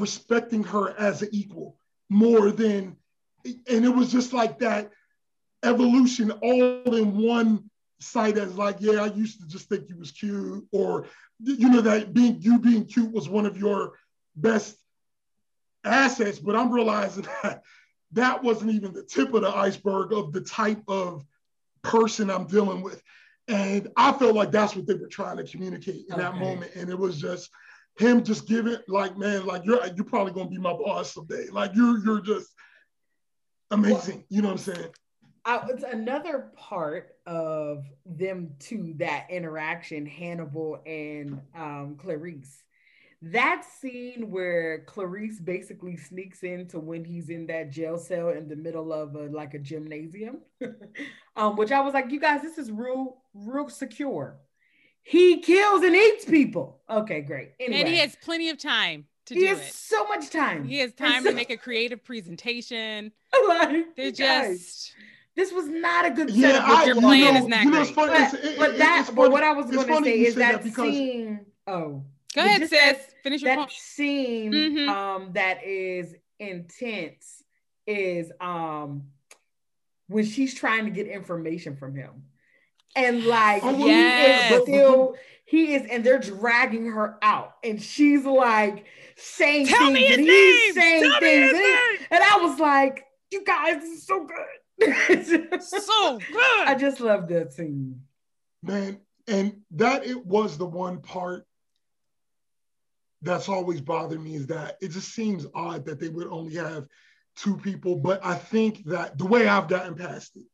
[0.00, 1.76] respecting her as an equal
[2.08, 2.96] more than,
[3.44, 4.90] and it was just like that
[5.62, 7.70] evolution all in one
[8.00, 11.06] sight as like, yeah, I used to just think you was cute, or
[11.40, 13.92] you know, that being you being cute was one of your
[14.36, 14.76] best
[15.84, 17.62] assets, but I'm realizing that
[18.12, 21.24] that wasn't even the tip of the iceberg of the type of
[21.82, 23.02] person I'm dealing with.
[23.48, 26.22] And I felt like that's what they were trying to communicate in okay.
[26.22, 26.74] that moment.
[26.74, 27.50] And it was just
[27.98, 31.46] him just giving like, man, like you're you're probably gonna be my boss someday.
[31.50, 32.48] Like you're you're just
[33.70, 34.16] amazing.
[34.16, 34.90] Well, you know what I'm saying?
[35.44, 42.64] I, it's another part of them to that interaction, Hannibal and um, Clarice
[43.22, 48.56] that scene where Clarice basically sneaks into when he's in that jail cell in the
[48.56, 50.38] middle of a, like a gymnasium,
[51.36, 54.38] um, which I was like, you guys, this is real, real secure.
[55.06, 56.80] He kills and eats people.
[56.90, 57.52] Okay, great.
[57.60, 57.78] Anyway.
[57.78, 59.72] And he has plenty of time to he do has it.
[59.72, 60.64] so much time.
[60.64, 63.12] He has time so- to make a creative presentation.
[63.48, 64.18] like, They're just.
[64.18, 64.92] Guys,
[65.36, 66.66] this was not a good setup.
[66.66, 67.94] Yeah, I, your plan know, is not great.
[67.94, 71.46] But, it, but that, but what I was going to say is that, that scene.
[71.68, 72.02] Oh,
[72.34, 72.96] Go ahead, sis.
[73.22, 73.70] Finish your that point.
[73.70, 74.88] scene mm-hmm.
[74.88, 77.44] um, that is intense
[77.86, 79.04] is um,
[80.08, 82.24] when she's trying to get information from him.
[82.96, 88.24] And like oh, he is still he is, and they're dragging her out, and she's
[88.24, 88.84] like
[89.16, 93.80] saying Tell things, and he's saying Tell things, and, and I was like, "You guys,
[93.80, 98.00] this is so good, so good." I just love that scene,
[98.62, 99.00] man.
[99.28, 101.46] And that it was the one part
[103.22, 106.86] that's always bothered me is that it just seems odd that they would only have
[107.36, 107.96] two people.
[107.96, 110.46] But I think that the way I've gotten past it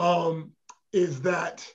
[0.00, 0.52] um,
[0.92, 1.66] is that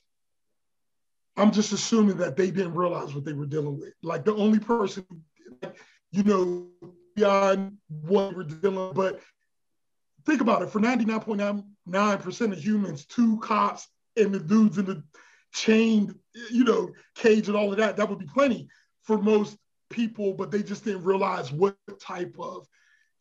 [1.37, 3.93] I'm just assuming that they didn't realize what they were dealing with.
[4.01, 5.05] Like the only person,
[6.11, 6.67] you know,
[7.15, 8.93] beyond what we're dealing.
[8.93, 9.19] But
[10.25, 15.03] think about it for 99.99% of humans, two cops and the dudes in the
[15.53, 16.15] chained,
[16.51, 18.67] you know, cage and all of that, that would be plenty.
[19.03, 19.57] For most
[19.89, 22.65] people, but they just didn't realize what type of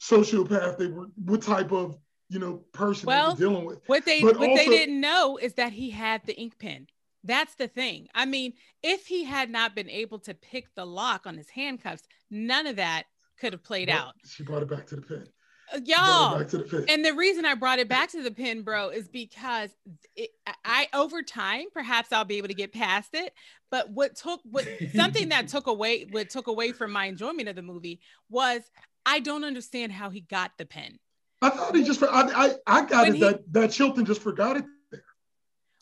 [0.01, 1.97] sociopath they were, what type of
[2.35, 3.79] you know person well, dealing with.
[3.87, 6.89] What they but what also, they didn't know is that he had the ink pen.
[7.23, 8.09] That's the thing.
[8.15, 12.03] I mean, if he had not been able to pick the lock on his handcuffs,
[12.31, 13.05] none of that
[13.39, 14.15] could have played out.
[14.27, 15.27] She brought it back to the pin.
[15.73, 18.33] Uh, Y'all, it back to the and the reason I brought it back to the
[18.33, 19.71] pin, bro, is because
[20.17, 20.31] it,
[20.65, 23.33] I over time, perhaps I'll be able to get past it.
[23.71, 27.55] But what took what something that took away what took away from my enjoyment of
[27.55, 28.61] the movie was
[29.07, 30.99] I don't understand how he got the pin.
[31.45, 32.03] I thought he just.
[32.03, 35.05] I I, I got When it he- that that Chilton just forgot it there.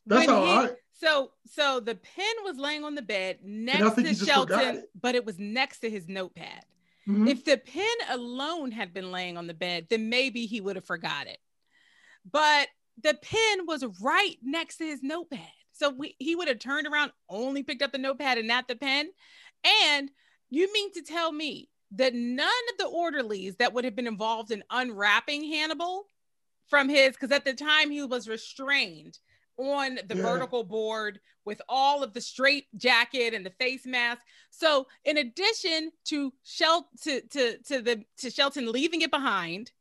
[0.06, 0.70] That's how he- I.
[0.94, 4.76] So so the pen was laying on the bed next to he just forgot Shelton,
[4.76, 4.90] it.
[5.00, 6.64] but it was next to his notepad.
[7.08, 7.28] Mhm.
[7.28, 10.84] If the pen alone had been laying on the bed, then maybe he would have
[10.84, 11.38] forgot it.
[12.30, 12.68] But
[13.02, 15.40] the pen was right next to his notepad.
[15.72, 18.76] So we, he would have turned around, only picked up the notepad and not the
[18.76, 19.10] pen.
[19.86, 20.08] And
[20.50, 24.50] you mean to tell me that none of the orderlies that would have been involved
[24.50, 26.06] in unwrapping Hannibal
[26.68, 29.18] from his, because at the time he was restrained
[29.58, 30.22] on the Yeah.
[30.22, 34.22] vertical board with all of the straight jacket and the face mask.
[34.50, 39.72] So in addition to Shel to, to, to the to Shelton leaving it behind,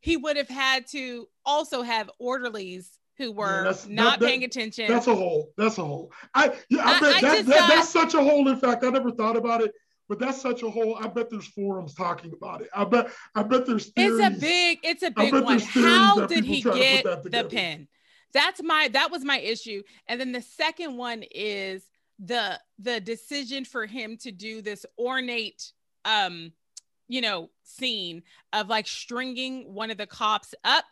[0.00, 4.44] he would have had to also have orderlies who were that's- not that- that- paying
[4.44, 4.88] attention.
[4.88, 5.52] That's a hole.
[5.56, 6.12] That's a hole.
[6.34, 8.48] I yeah, I, I- I that, just that that's such a hole.
[8.48, 9.72] In fact, I never thought about it,
[10.08, 10.96] but that's such a hole.
[11.00, 12.68] I bet there's forums talking about it.
[12.74, 14.20] I bet I bet there's theories.
[14.20, 15.58] It's a big, it's a big one.
[15.58, 17.88] How did he try to put get the pin?
[18.32, 19.82] That's my that was my issue.
[20.08, 21.86] And then the second one is
[22.18, 25.72] the the decision for him to do this ornate
[26.04, 26.52] um
[27.08, 30.84] you know scene of like stringing one of the cops up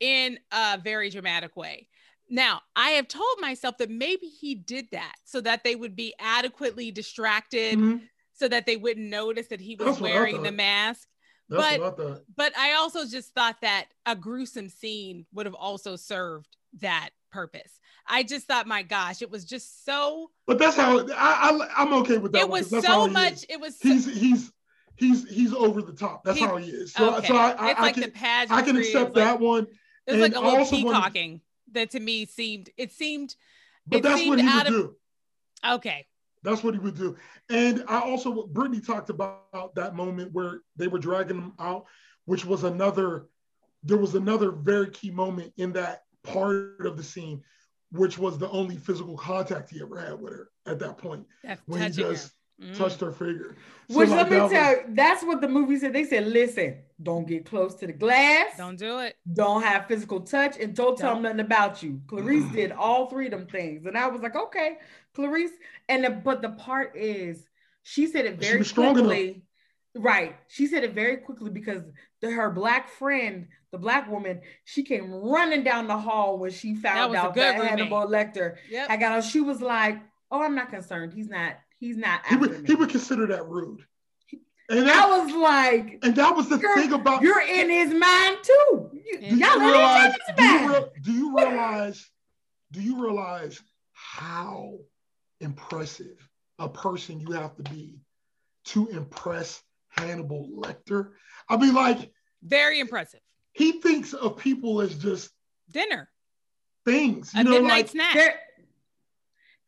[0.00, 1.86] in a very dramatic way.
[2.32, 6.14] Now, I have told myself that maybe he did that so that they would be
[6.20, 8.08] adequately distracted, Mhm.
[8.40, 11.06] So that they wouldn't notice that he was That's wearing the mask
[11.50, 15.94] That's but- I but I also just thought that a gruesome scene would have also
[15.96, 17.78] served that purpose.
[18.08, 20.30] I just thought, my gosh, it was just so.
[20.46, 22.42] But that's how I, I I'm okay with that.
[22.42, 23.44] It one, was so much.
[23.48, 23.78] It was.
[23.78, 24.52] So, He's he's
[24.96, 26.24] he's he's over the top.
[26.24, 26.92] That's He- how he is.
[26.94, 27.28] So, okay.
[27.28, 28.56] so I, I, it's I like can the pageantry.
[28.56, 29.66] I can accept like- that one.
[30.06, 31.40] It was like and a little peacocking
[31.72, 32.70] that to me seemed.
[32.78, 33.36] It seemed.
[33.86, 34.96] But it that's what seemed he would out of- do.
[35.74, 36.06] Okay.
[36.42, 37.16] That's what he would do.
[37.48, 41.84] And I also, Brittany talked about that moment where they were dragging him out,
[42.24, 43.26] which was another,
[43.82, 47.42] there was another very key moment in that part of the scene,
[47.92, 51.60] which was the only physical contact he ever had with her at that point That's
[51.66, 52.76] when he just Mm.
[52.76, 53.56] touched her finger.
[53.88, 55.92] So, Which like, let me that tell was- you, that's what the movie said.
[55.92, 58.56] They said, listen, don't get close to the glass.
[58.58, 59.16] Don't do it.
[59.32, 62.00] don't have physical touch and don't tell them nothing about you.
[62.06, 63.86] Clarice did all three of them things.
[63.86, 64.76] And I was like, okay,
[65.14, 65.50] Clarice.
[65.88, 67.46] And the, but the part is
[67.82, 69.42] she said it very was quickly.
[69.96, 70.36] Right.
[70.48, 71.82] She said it very quickly because
[72.20, 76.76] the, her black friend, the black woman, she came running down the hall when she
[76.76, 77.70] found was a out good that roommate.
[77.70, 78.86] Hannibal Lecter Yep.
[78.90, 79.22] I got on.
[79.22, 79.98] She was like,
[80.30, 81.12] oh, I'm not concerned.
[81.12, 82.66] He's not, he's not he would, me.
[82.66, 83.84] he would consider that rude.
[84.68, 88.36] And I that, was like, and that was the thing about you're in his mind
[88.42, 88.90] too.
[88.92, 90.70] You, Do do y'all you realize, do you, mind.
[90.70, 92.10] real- do you realize,
[92.70, 93.60] do you realize
[93.92, 94.74] how
[95.40, 96.16] impressive
[96.60, 97.98] a person you have to be
[98.66, 101.10] to impress Hannibal Lecter?
[101.48, 102.12] I mean, like,
[102.42, 103.20] Very impressive.
[103.52, 105.30] he thinks of people as just
[105.72, 106.08] Dinner.
[106.84, 108.14] things, you A know, midnight like, snack.
[108.14, 108.40] There-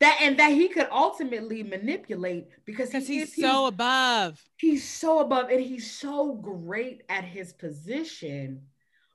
[0.03, 4.43] that and that he could ultimately manipulate because he he's is, so above.
[4.57, 8.61] he's so above and he's so great at his position.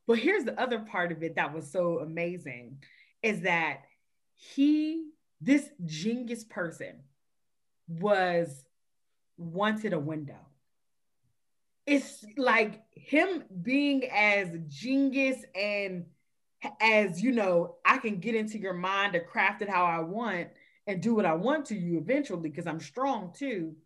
[0.07, 2.79] But here's the other part of it that was so amazing
[3.23, 3.83] is that
[4.35, 5.11] he,
[5.43, 7.01] this genius person,
[7.87, 8.65] was
[9.37, 10.41] wanted a window.
[11.87, 16.07] It's like him being as genius and
[16.81, 20.49] as you know, I can get into your mind to craft it how I want
[20.89, 23.77] and do what I want to you eventually because I'm strong too.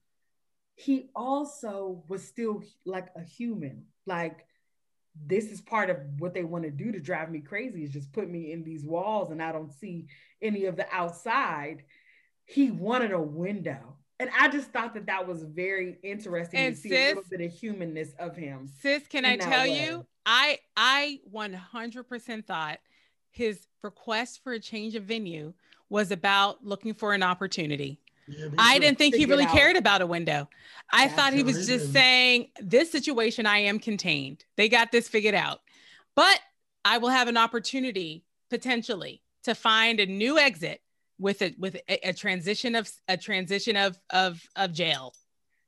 [0.76, 3.86] He also was still like a human.
[4.06, 4.46] Like
[5.26, 8.12] this is part of what they want to do to drive me crazy is just
[8.12, 10.06] put me in these walls and I don't see
[10.40, 11.82] any of the outside.
[12.46, 13.96] He wanted a window.
[14.20, 17.24] And I just thought that that was very interesting And to see sis- a little
[17.28, 18.68] bit of humanness of him.
[18.80, 19.88] Sis, can I tell way.
[19.88, 20.06] you?
[20.24, 22.78] I I 100% thought
[23.32, 25.52] his request for a change of venue
[25.92, 28.00] was about looking for an opportunity.
[28.26, 30.48] yeah, I didn't think he really cared about a window.
[30.90, 34.42] I That's thought he was he just saying, This situation, I am contained.
[34.56, 35.60] They got this figured out.
[36.16, 36.40] But
[36.82, 40.80] I will have an opportunity potentially to find a new exit
[41.18, 45.14] with a with a, a transition of a transition of of of jail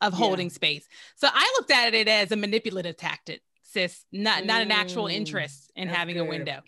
[0.01, 0.18] of Yeah.
[0.20, 0.89] holding space.
[1.16, 5.16] So I looked at it as a manipulative tactic, sis, not not an actual Mm,
[5.16, 6.62] interest in that's having a window.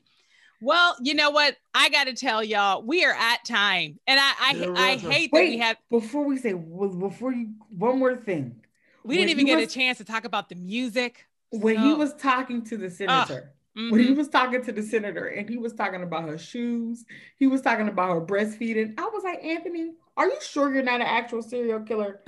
[0.61, 1.57] Well, you know what?
[1.75, 5.31] I got to tell y'all, we are at time, and I I, yeah, I hate
[5.33, 5.77] that we have.
[5.91, 8.57] Before we say, before you, one more thing.
[9.05, 11.27] We didn't even get was, a chance to talk about the music.
[11.51, 11.83] When so.
[11.83, 13.91] he was talking to the senator, mm-hmm.
[13.91, 17.05] when he was talking to the senator, and he was talking about her shoes,
[17.37, 18.95] he was talking about her breastfeeding.
[18.99, 22.23] I was like, Anthony, are you sure you're not an actual serial killer?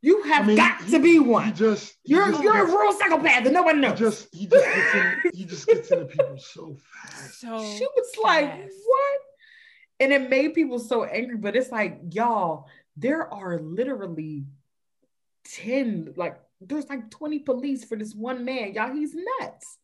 [0.00, 1.54] You have I mean, got he, to be one.
[1.54, 3.98] just you're just you're gets, a real psychopath and no one knows.
[3.98, 7.40] He just he just gets in, he just gets into people so fast.
[7.40, 8.22] So she was fast.
[8.22, 9.20] like, what?
[10.00, 11.36] And it made people so angry.
[11.36, 14.44] But it's like, y'all, there are literally
[15.56, 18.74] 10, like there's like 20 police for this one man.
[18.74, 19.78] Y'all, he's nuts.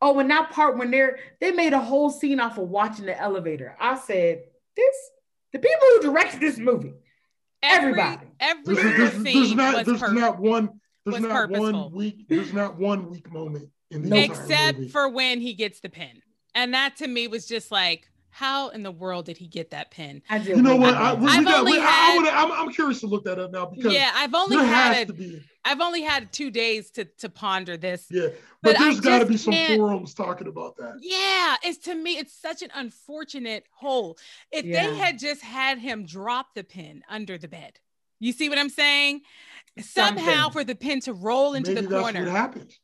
[0.00, 3.18] Oh, and that part when they're they made a whole scene off of watching the
[3.18, 3.76] elevator.
[3.78, 4.42] I said,
[4.74, 5.10] this
[5.52, 6.94] the people who directed this movie
[7.62, 8.26] Everybody.
[8.40, 11.72] Every, every there's, there's, there's not there's per- not one there's not purposeful.
[11.72, 15.88] one weak there's not one weak moment in the except for when he gets the
[15.88, 16.22] pin,
[16.54, 18.06] and that to me was just like.
[18.32, 20.22] How in the world did he get that pin?
[20.30, 20.94] I you know what?
[20.94, 23.66] I, we, we got, we, had, I, am I'm curious to look that up now
[23.66, 28.06] because yeah, I've only had a, I've only had two days to to ponder this.
[28.10, 28.28] Yeah,
[28.62, 30.98] but, but there's got to be some forums talking about that.
[31.00, 34.16] Yeah, it's to me, it's such an unfortunate hole.
[34.50, 34.86] If yeah.
[34.86, 37.78] they had just had him drop the pin under the bed,
[38.18, 39.22] you see what I'm saying?
[39.78, 40.24] Something.
[40.24, 42.24] Somehow for the pin to roll into Maybe the corner.
[42.24, 42.74] That's what happened.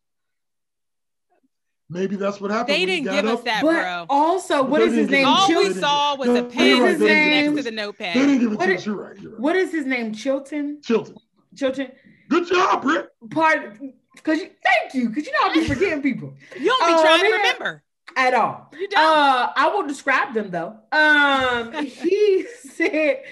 [1.88, 2.74] Maybe that's what happened.
[2.74, 3.38] They didn't give up.
[3.38, 4.06] us that, but bro.
[4.08, 5.26] Also, what is his name?
[5.26, 8.16] All we saw was a pen right, next to the notepad.
[8.16, 8.86] They didn't give it what to is, us.
[8.86, 9.40] You're right, you're right.
[9.40, 10.12] What is his name?
[10.12, 10.80] Chilton.
[10.82, 11.16] Chilton.
[11.54, 11.92] Chilton.
[12.28, 13.10] Good job, Britt.
[13.30, 13.78] Part
[14.14, 16.34] because you thank you because you know I'll be forgetting people.
[16.58, 17.82] You don't be uh, trying to remember
[18.16, 18.72] at all.
[18.72, 19.00] You don't.
[19.00, 20.76] Uh, I will describe them though.
[20.92, 23.22] Um, he said,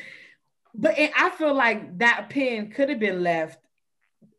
[0.75, 3.59] but I feel like that pen could have been left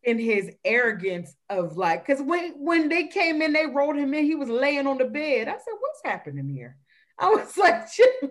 [0.04, 4.26] in his arrogance of like, because when when they came in, they rolled him in.
[4.26, 5.48] He was laying on the bed.
[5.48, 6.78] I said, "What's happening here?"
[7.18, 8.30] I was like, "Joseph,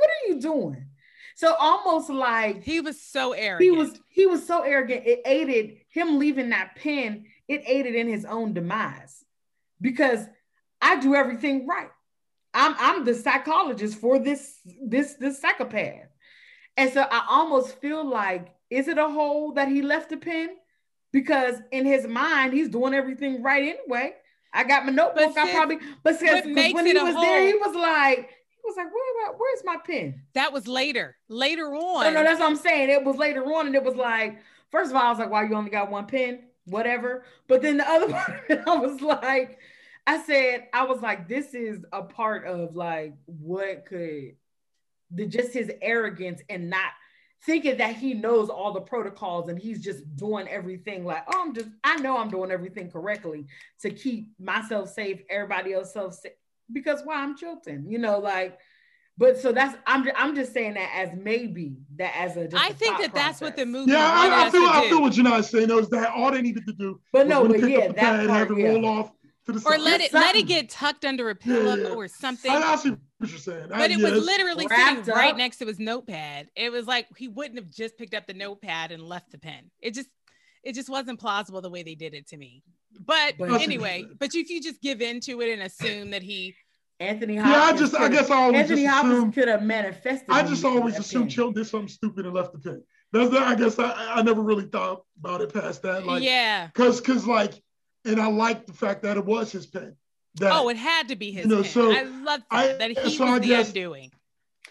[0.00, 0.86] what are you doing?"
[1.36, 3.62] So almost like he was so arrogant.
[3.62, 5.06] He was he was so arrogant.
[5.06, 7.26] It aided him leaving that pen.
[7.46, 9.22] It aided in his own demise
[9.78, 10.24] because
[10.80, 11.90] I do everything right.
[12.54, 16.08] I'm I'm the psychologist for this this this psychopath,
[16.78, 20.56] and so I almost feel like is it a hole that he left the pen
[21.12, 24.14] because in his mind he's doing everything right anyway.
[24.54, 25.36] I got my notebook.
[25.36, 28.30] I probably but because when he was hole, there, he was like
[28.66, 30.22] was like, Where, where's my pen?
[30.34, 31.16] That was later.
[31.28, 32.04] Later on.
[32.04, 32.90] No, no, that's what I'm saying.
[32.90, 34.38] It was later on, and it was like,
[34.70, 36.40] first of all, I was like, why you only got one pen?
[36.64, 37.24] Whatever.
[37.48, 39.58] But then the other part, I was like,
[40.06, 44.36] I said, I was like, this is a part of like what could
[45.10, 46.90] the just his arrogance and not
[47.44, 51.54] thinking that he knows all the protocols and he's just doing everything like, oh, I'm
[51.54, 53.46] just, I know I'm doing everything correctly
[53.82, 56.32] to keep myself safe, everybody else safe
[56.72, 58.58] because why I'm Chilton, you know, like.
[59.18, 62.50] But so that's I'm I'm just saying that as maybe that as a.
[62.54, 63.12] I think that process.
[63.12, 63.92] that's what the movie.
[63.92, 65.68] Yeah, I, I feel I feel what you're not saying.
[65.68, 67.00] Though is that all they needed to do.
[67.14, 68.68] But no, but yeah, that part, have it yeah.
[68.68, 69.12] roll off
[69.46, 71.94] to the or let it let it get tucked under a pillow yeah, yeah.
[71.94, 72.50] or something.
[72.50, 73.68] I, I see what you're saying.
[73.70, 75.08] But it was literally sitting up.
[75.08, 76.48] right next to his notepad.
[76.54, 79.70] It was like he wouldn't have just picked up the notepad and left the pen.
[79.80, 80.08] It just
[80.62, 82.62] it just wasn't plausible the way they did it to me.
[83.04, 86.54] But, but anyway, but if you just give in to it and assume that he
[87.00, 87.54] Anthony Hopkins.
[87.54, 90.28] Yeah, I just, I guess I always Anthony just Hopkins could have manifested.
[90.30, 92.82] I just always assumed Chill did something stupid and left the pen.
[93.12, 93.42] That's that.
[93.42, 96.06] I guess I, I never really thought about it past that.
[96.06, 97.62] Like, yeah, because, because like,
[98.04, 99.96] and I like the fact that it was his pen.
[100.36, 101.46] That, oh, it had to be his.
[101.46, 101.70] You know, pen.
[101.70, 104.12] so I love that, I, that he so was I the guess, undoing.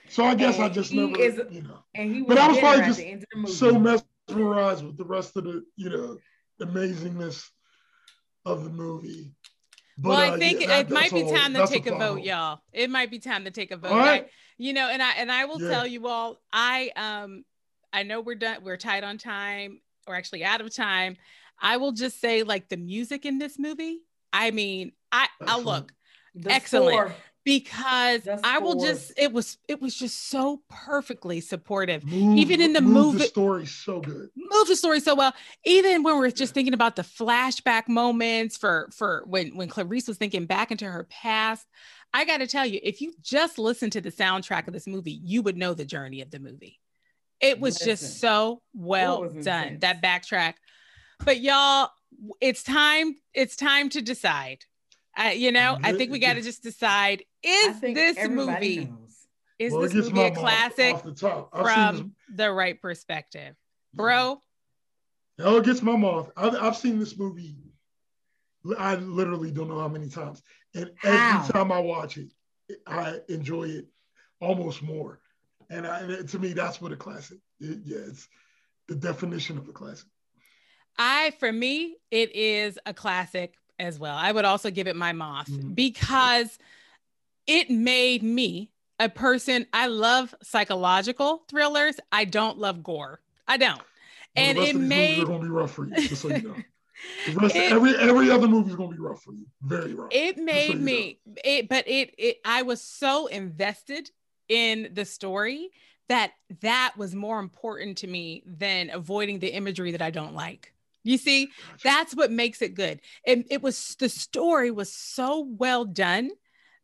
[0.10, 1.80] So I guess and I just never, is, you know.
[1.94, 5.90] And he but I was probably just so mesmerized with the rest of the, you
[5.90, 6.18] know,
[6.62, 7.50] amazingness
[8.46, 9.32] of the movie
[9.98, 12.22] but, well, I uh, think yeah, it might be time to take a, a vote,
[12.22, 12.60] y'all.
[12.74, 13.94] It might be time to take a vote.
[13.94, 14.26] I,
[14.58, 15.70] you know, and I and I will yeah.
[15.70, 17.46] tell you all, I um
[17.94, 21.16] I know we're done, we're tight on time, or actually out of time.
[21.62, 24.00] I will just say, like the music in this movie.
[24.34, 25.94] I mean, I I look
[26.34, 26.94] the excellent.
[26.94, 27.16] Score
[27.46, 32.04] because I will just it was it was just so perfectly supportive.
[32.04, 34.30] Move, even in the movie the story so good.
[34.36, 35.34] Move the story so well.
[35.64, 40.18] Even when we're just thinking about the flashback moments for for when when Clarice was
[40.18, 41.66] thinking back into her past.
[42.14, 45.20] I got to tell you, if you just listen to the soundtrack of this movie,
[45.22, 46.80] you would know the journey of the movie.
[47.42, 47.88] It was Listen.
[47.88, 49.80] just so well done.
[49.82, 50.54] That backtrack.
[51.24, 51.90] But y'all,
[52.40, 54.64] it's time it's time to decide
[55.18, 59.28] uh, you know, I think we got to just decide: is this movie knows.
[59.60, 63.56] is well, this movie a classic the from the Wright Perspective,
[63.94, 64.42] bro?
[65.38, 66.32] No, it gets my mouth.
[66.38, 67.56] I've, I've seen this movie.
[68.80, 70.42] I literally don't know how many times,
[70.74, 71.38] and how?
[71.38, 72.32] every time I watch it,
[72.88, 73.88] I enjoy it
[74.42, 75.20] almost more.
[75.70, 77.40] And, I, and to me, that's what a classic.
[77.60, 78.28] It, yeah, it's
[78.88, 80.08] the definition of a classic.
[80.98, 84.16] I, for me, it is a classic as well.
[84.16, 85.74] I would also give it my moth mm-hmm.
[85.74, 86.58] because
[87.48, 89.66] it made me a person.
[89.74, 91.96] I love psychological thrillers.
[92.12, 93.22] I don't love gore.
[93.48, 93.78] I don't.
[93.78, 93.86] Well,
[94.36, 95.24] and it made.
[95.24, 96.56] Are gonna be rough for you, just so you know.
[97.28, 99.46] The rest it, every every other movie is gonna be rough for you.
[99.62, 100.08] Very rough.
[100.12, 101.34] It made so me know.
[101.44, 104.10] it, but it it I was so invested
[104.48, 105.72] in the story
[106.08, 110.74] that that was more important to me than avoiding the imagery that I don't like.
[111.06, 111.52] You see,
[111.84, 113.00] that's what makes it good.
[113.28, 116.32] And it was the story was so well done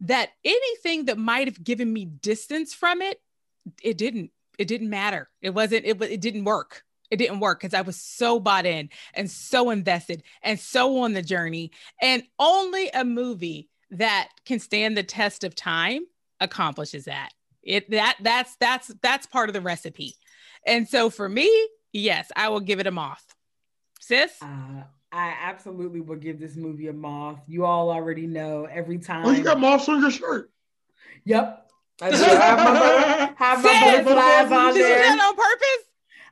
[0.01, 3.19] that anything that might have given me distance from it,
[3.81, 4.31] it didn't.
[4.59, 5.27] It didn't matter.
[5.41, 5.85] It wasn't.
[5.85, 6.83] It it didn't work.
[7.09, 11.13] It didn't work because I was so bought in and so invested and so on
[11.13, 11.71] the journey.
[11.99, 16.03] And only a movie that can stand the test of time
[16.39, 17.29] accomplishes that.
[17.63, 20.15] It that that's that's that's part of the recipe.
[20.65, 21.49] And so for me,
[21.91, 23.25] yes, I will give it a moth.
[24.01, 24.31] Sis?
[24.41, 27.39] Uh, I absolutely will give this movie a moth.
[27.47, 29.25] You all already know every time.
[29.25, 30.51] Oh, you got moths on your shirt.
[31.25, 31.69] Yep.
[32.01, 34.73] I do have my, have my butterflies on there.
[34.73, 35.87] Did you do that on purpose?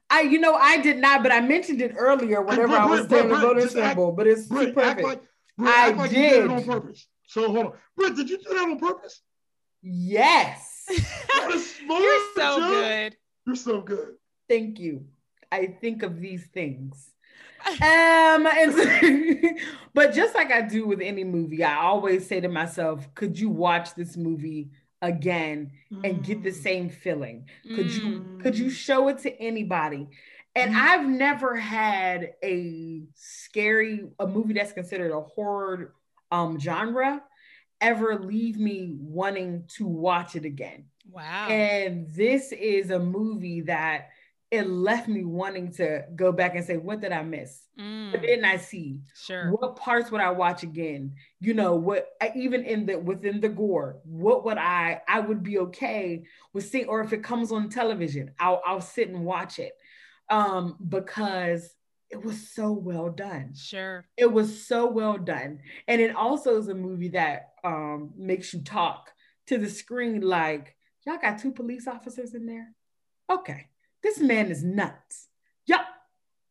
[0.09, 3.29] I, you know, I did not, but I mentioned it earlier whenever I was saying
[3.29, 4.11] the voter symbol.
[4.13, 5.03] But it's Britt, perfect.
[5.03, 5.21] Like,
[5.55, 7.07] Britt, I like did on purpose.
[7.27, 9.21] So hold on, Britt, did you do that on purpose?
[9.83, 10.87] Yes.
[10.89, 13.15] You're so good.
[13.45, 14.15] You're so good.
[14.47, 15.05] Thank you.
[15.51, 17.11] I think of these things.
[17.65, 19.59] Um, and
[19.93, 23.49] but just like I do with any movie, I always say to myself, could you
[23.49, 24.69] watch this movie
[25.01, 25.71] again
[26.03, 26.63] and get the mm.
[26.63, 27.45] same feeling?
[27.63, 27.95] Could mm.
[27.95, 28.71] you could you mm.
[28.71, 30.07] show it to anybody?
[30.55, 30.77] And mm.
[30.77, 35.93] I've never had a scary a movie that's considered a horror
[36.31, 37.21] um genre
[37.81, 40.85] ever leave me wanting to watch it again.
[41.09, 41.47] Wow.
[41.47, 44.09] And this is a movie that
[44.51, 47.67] it left me wanting to go back and say, what did I miss?
[47.79, 48.11] Mm.
[48.11, 48.99] What didn't I see?
[49.15, 49.51] Sure.
[49.51, 51.13] What parts would I watch again?
[51.39, 55.59] You know, what even in the within the gore, what would I I would be
[55.59, 56.23] okay
[56.53, 59.73] with seeing, or if it comes on television, I'll I'll sit and watch it.
[60.31, 61.73] Um, because
[62.09, 63.53] it was so well done.
[63.55, 64.05] Sure.
[64.17, 65.59] It was so well done.
[65.87, 69.11] And it also is a movie that um, makes you talk
[69.47, 70.75] to the screen like,
[71.05, 72.73] y'all got two police officers in there?
[73.29, 73.67] Okay.
[74.03, 75.27] This man is nuts.
[75.65, 75.83] Yeah.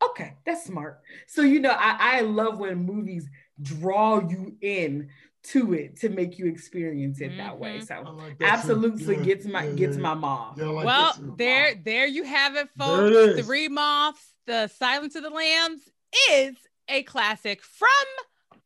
[0.05, 0.36] Okay.
[0.44, 1.01] That's smart.
[1.26, 3.28] So, you know, I, I love when movies
[3.61, 5.09] draw you in
[5.44, 7.38] to it to make you experience it mm-hmm.
[7.38, 7.78] that way.
[7.78, 8.05] Mm-hmm.
[8.05, 10.03] So like absolutely yeah, gets my yeah, gets yeah.
[10.03, 10.59] my moth.
[10.59, 13.44] Like well, there there you have it, folks.
[13.44, 15.82] Three moths the Silence of the Lambs
[16.30, 16.57] is
[16.88, 17.88] a classic from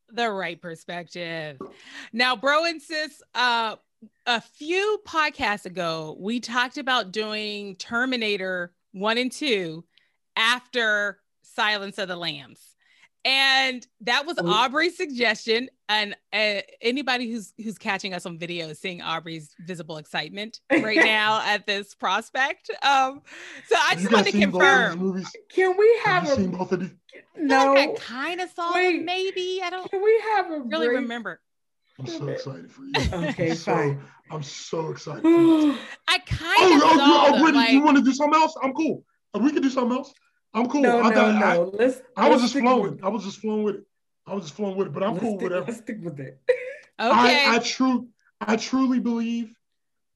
[0.08, 1.58] the Wright Perspective.
[2.12, 3.76] Now, bro and sis, uh,
[4.26, 9.84] a few podcasts ago, we talked about doing Terminator 1 and 2
[10.36, 12.72] after Silence of the Lambs.
[13.24, 15.68] And that was Aubrey's suggestion.
[15.88, 20.96] And uh, anybody who's who's catching us on video is seeing Aubrey's visible excitement right
[20.96, 22.70] now at this prospect.
[22.82, 23.22] Um,
[23.68, 25.24] so I just want to confirm.
[25.54, 26.90] Can we have, have a, seen both of these?
[27.36, 29.04] No, I, I kind of saw Wait, them.
[29.04, 29.88] Maybe I don't.
[29.88, 31.00] Can we have a really break?
[31.02, 31.40] remember?
[31.98, 32.92] I'm so excited for you.
[33.28, 34.00] Okay, I'm fine.
[34.00, 35.24] So, I'm so excited.
[35.24, 36.82] I kind of.
[36.84, 37.70] Oh, oh, oh, like...
[37.70, 38.54] you want to do something else?
[38.62, 39.04] I'm cool.
[39.34, 40.12] Uh, we can do something else.
[40.54, 40.82] I'm cool.
[40.82, 41.70] No, I, no, I, no.
[41.74, 43.00] Let's, I, was just flowing.
[43.02, 43.84] I was just flowing with it.
[44.26, 46.20] I was just flowing with it, but I'm let's cool stick, with Let's stick with
[46.20, 46.40] it.
[46.48, 47.46] okay.
[47.46, 48.08] I, I true
[48.40, 49.54] I truly believe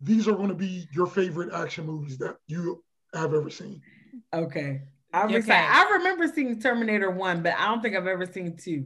[0.01, 2.83] these are going to be your favorite action movies that you
[3.15, 3.81] have ever seen.
[4.33, 4.83] Okay.
[5.13, 5.37] I'm okay.
[5.37, 5.71] excited.
[5.71, 8.85] I remember seeing Terminator 1, but I don't think I've ever seen 2.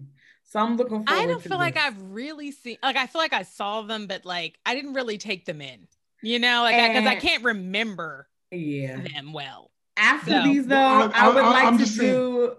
[0.50, 1.58] So I'm looking forward I don't feel this.
[1.58, 4.94] like I've really seen like I feel like I saw them, but like I didn't
[4.94, 5.86] really take them in.
[6.22, 9.70] You know, like because I, I, can't remember yeah them well.
[9.96, 12.50] After so, these, though, I, I, would like to do saying.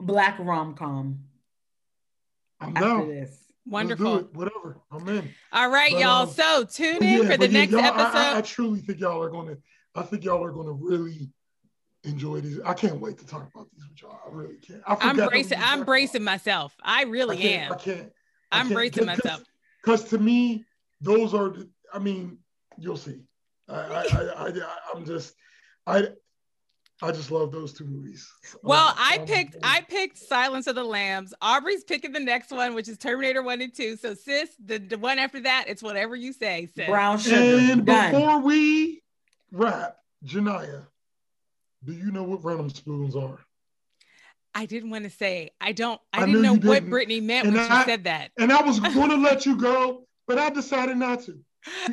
[0.00, 1.20] black rom com.
[2.60, 3.08] I'm down.
[3.08, 3.34] This.
[3.66, 4.18] Wonderful.
[4.34, 4.78] Whatever.
[4.92, 5.30] I'm in.
[5.50, 6.22] All right, but, y'all.
[6.22, 8.16] Um, so tune in yeah, for the next episode.
[8.16, 9.58] I, I, truly think y'all are going to.
[9.94, 11.30] I think y'all are going to really
[12.04, 12.60] enjoy these.
[12.64, 14.18] I can't wait to talk about these with y'all.
[14.26, 14.82] I really can't.
[14.86, 15.58] I am bracing.
[15.60, 16.74] I'm bracing myself.
[16.82, 17.72] I really I am.
[17.72, 18.12] I can't.
[18.52, 19.42] I am bracing myself.
[19.82, 20.64] Because to me,
[21.00, 21.54] those are.
[21.92, 22.38] I mean,
[22.78, 23.20] you'll see.
[23.68, 24.04] I, I,
[24.36, 25.34] I, I, I'm just.
[25.86, 26.08] I
[27.02, 28.30] I just love those two movies.
[28.62, 31.32] Well, um, I picked I picked Silence of the Lambs.
[31.40, 33.96] Aubrey's picking the next one, which is Terminator One and Two.
[33.96, 36.68] So, sis, the, the one after that, it's whatever you say.
[36.74, 36.86] Sis.
[36.86, 37.36] Brown sugar.
[37.36, 38.12] And Done.
[38.12, 39.02] before we
[39.50, 40.86] wrap, Genia,
[41.84, 43.38] do you know what random spoons are?
[44.54, 45.50] I didn't want to say.
[45.60, 46.00] I don't.
[46.12, 46.90] I, I didn't know what didn't.
[46.90, 48.30] Brittany meant and when I, she said that.
[48.38, 51.38] And I was going to let you go, but I decided not to.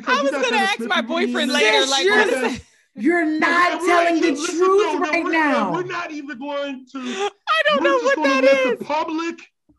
[0.06, 2.60] I was gonna ask my boyfriend later, like, what is that?
[2.94, 5.72] You're not telling the truth no, right we're, now.
[5.72, 6.98] We're not even going to.
[6.98, 8.78] I don't know what that is.
[8.78, 9.38] The public,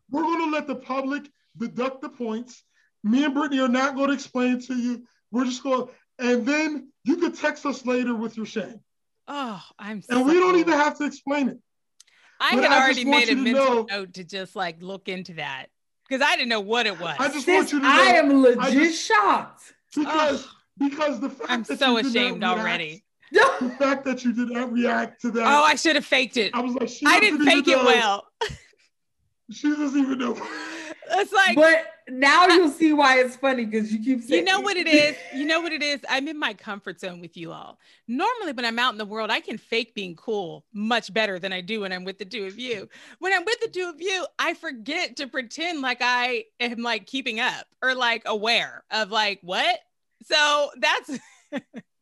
[0.09, 2.63] we're going to let the public deduct the points.
[3.03, 5.03] Me and Brittany are not going to explain to you.
[5.31, 8.79] We're just going, and then you could text us later with your shame.
[9.29, 10.03] Oh, I'm.
[10.09, 11.59] And we don't even have to explain it.
[12.41, 15.33] I but had I already made a mental know, note to just like look into
[15.33, 15.67] that
[16.07, 17.15] because I didn't know what it was.
[17.19, 17.91] I just want you to know.
[17.91, 22.43] I am legit just, shocked because oh, because the fact that I'm that so ashamed
[22.43, 25.43] already the fact that you did not react to that.
[25.43, 26.55] Oh, I should have faked it.
[26.55, 27.85] I was like, I didn't fake it know.
[27.85, 28.27] well.
[29.51, 30.35] she doesn't even know.
[31.11, 34.45] It's like, but now you'll see why it's funny because you keep saying.
[34.45, 35.15] You know what it is.
[35.33, 35.99] You know what it is.
[36.09, 37.79] I'm in my comfort zone with you all.
[38.07, 41.53] Normally, when I'm out in the world, I can fake being cool much better than
[41.53, 42.89] I do when I'm with the two of you.
[43.19, 47.05] When I'm with the two of you, I forget to pretend like I am like
[47.05, 49.79] keeping up or like aware of like what.
[50.23, 51.19] So that's.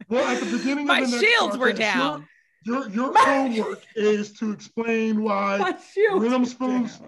[0.10, 2.26] Well, at the beginning my of the shields were down.
[2.64, 5.76] Your, your, your homework is to explain why
[6.14, 7.00] Rhythm Spoons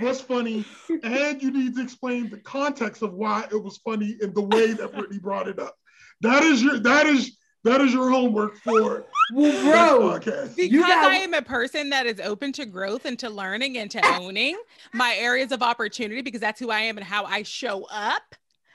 [0.00, 0.64] was funny,
[1.02, 4.72] and you need to explain the context of why it was funny in the way
[4.72, 5.76] that Brittany brought it up.
[6.20, 10.18] That is your that is that is your homework for well, bro.
[10.18, 11.12] Because got...
[11.12, 14.58] I am a person that is open to growth and to learning and to owning
[14.92, 18.22] my areas of opportunity because that's who I am and how I show up.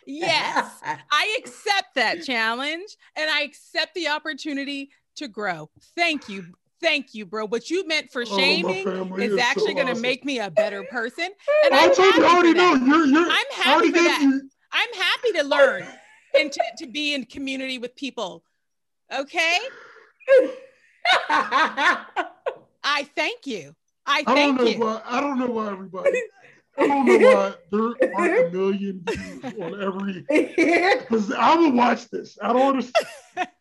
[0.06, 0.72] Yes,
[1.12, 5.70] I accept that challenge and I accept the opportunity to grow.
[5.96, 6.46] Thank you.
[6.82, 7.46] Thank you, bro.
[7.46, 10.02] What you meant for oh, shaming oh, is, is, actually so going to awesome.
[10.02, 11.30] make me a better person.
[11.66, 12.76] And I I'm told you already know.
[12.76, 14.22] You're, you're, I'm happy for that.
[14.22, 14.50] You.
[14.72, 15.86] I'm happy to learn
[16.40, 18.44] and to, to be in community with people.
[19.14, 19.58] Okay.
[21.30, 23.76] I thank you.
[24.06, 24.80] I thank I don't know you.
[24.80, 26.22] Why, I don't know why everybody
[26.80, 30.26] I don't know why there aren't a million views on every.
[30.30, 32.38] Because I would watch this.
[32.42, 33.08] I don't understand.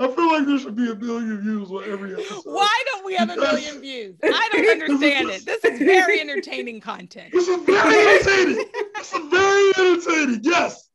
[0.00, 2.42] I feel like there should be a million views on every episode.
[2.44, 4.16] Why don't we have a million views?
[4.22, 5.44] I don't understand it.
[5.44, 7.32] This is very entertaining content.
[7.32, 8.64] This is very entertaining.
[8.94, 10.40] this is very entertaining.
[10.42, 10.88] Yes.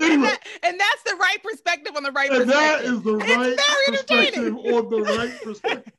[0.00, 2.86] Anyway, and, that, and, that's the right perspective on the right and perspective.
[2.86, 5.92] that is the right perspective on the right perspective.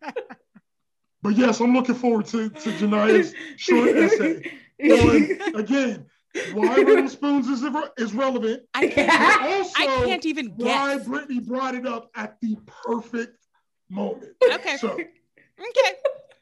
[1.22, 6.06] But yes, I'm looking forward to, to Genia's short essay on, again,
[6.54, 7.64] why Rhythm Spoons is,
[7.98, 8.64] is relevant.
[8.74, 10.66] I can't, also I can't even guess.
[10.66, 13.46] Why Brittany brought it up at the perfect
[13.90, 14.32] moment.
[14.44, 14.78] Okay.
[14.78, 15.08] So, okay.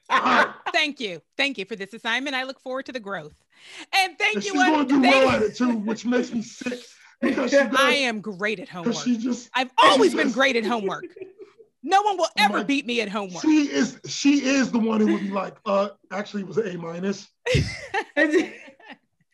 [0.10, 0.48] Right.
[0.72, 1.22] Thank you.
[1.36, 2.36] Thank you for this assignment.
[2.36, 3.34] I look forward to the growth.
[3.94, 4.52] And thank and you.
[4.52, 6.80] She's going to do well at it too, which makes me sick.
[7.20, 8.96] Because does, I am great at homework.
[8.96, 11.06] She just, I've always been great at homework.
[11.82, 13.42] No one will ever like, beat me at homework.
[13.42, 16.68] She is she is the one who would be like, uh, actually it was an
[16.68, 17.28] A minus.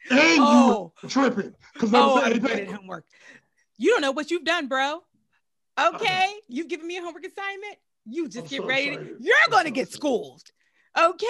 [0.10, 0.94] and oh.
[1.02, 1.54] you tripping.
[1.74, 3.06] Because oh, I'm good at homework.
[3.78, 5.02] You don't know what you've done, bro.
[5.80, 6.26] Okay.
[6.26, 7.78] Uh, you've given me a homework assignment.
[8.06, 8.98] You just I'm get so ready.
[8.98, 10.44] To, you're gonna get schooled.
[10.98, 11.26] Okay.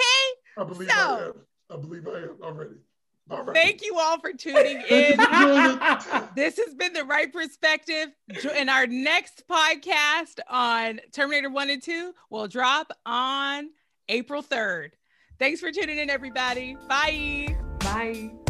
[0.58, 1.32] I believe so, I am.
[1.70, 2.74] I believe I am already.
[3.54, 5.16] Thank you all for tuning in.
[6.36, 8.08] this has been the Wright Perspective.
[8.56, 13.70] In our next podcast on Terminator 1 and 2 will drop on
[14.08, 14.90] April 3rd.
[15.38, 16.76] Thanks for tuning in, everybody.
[16.86, 17.56] Bye.
[17.80, 18.43] Bye.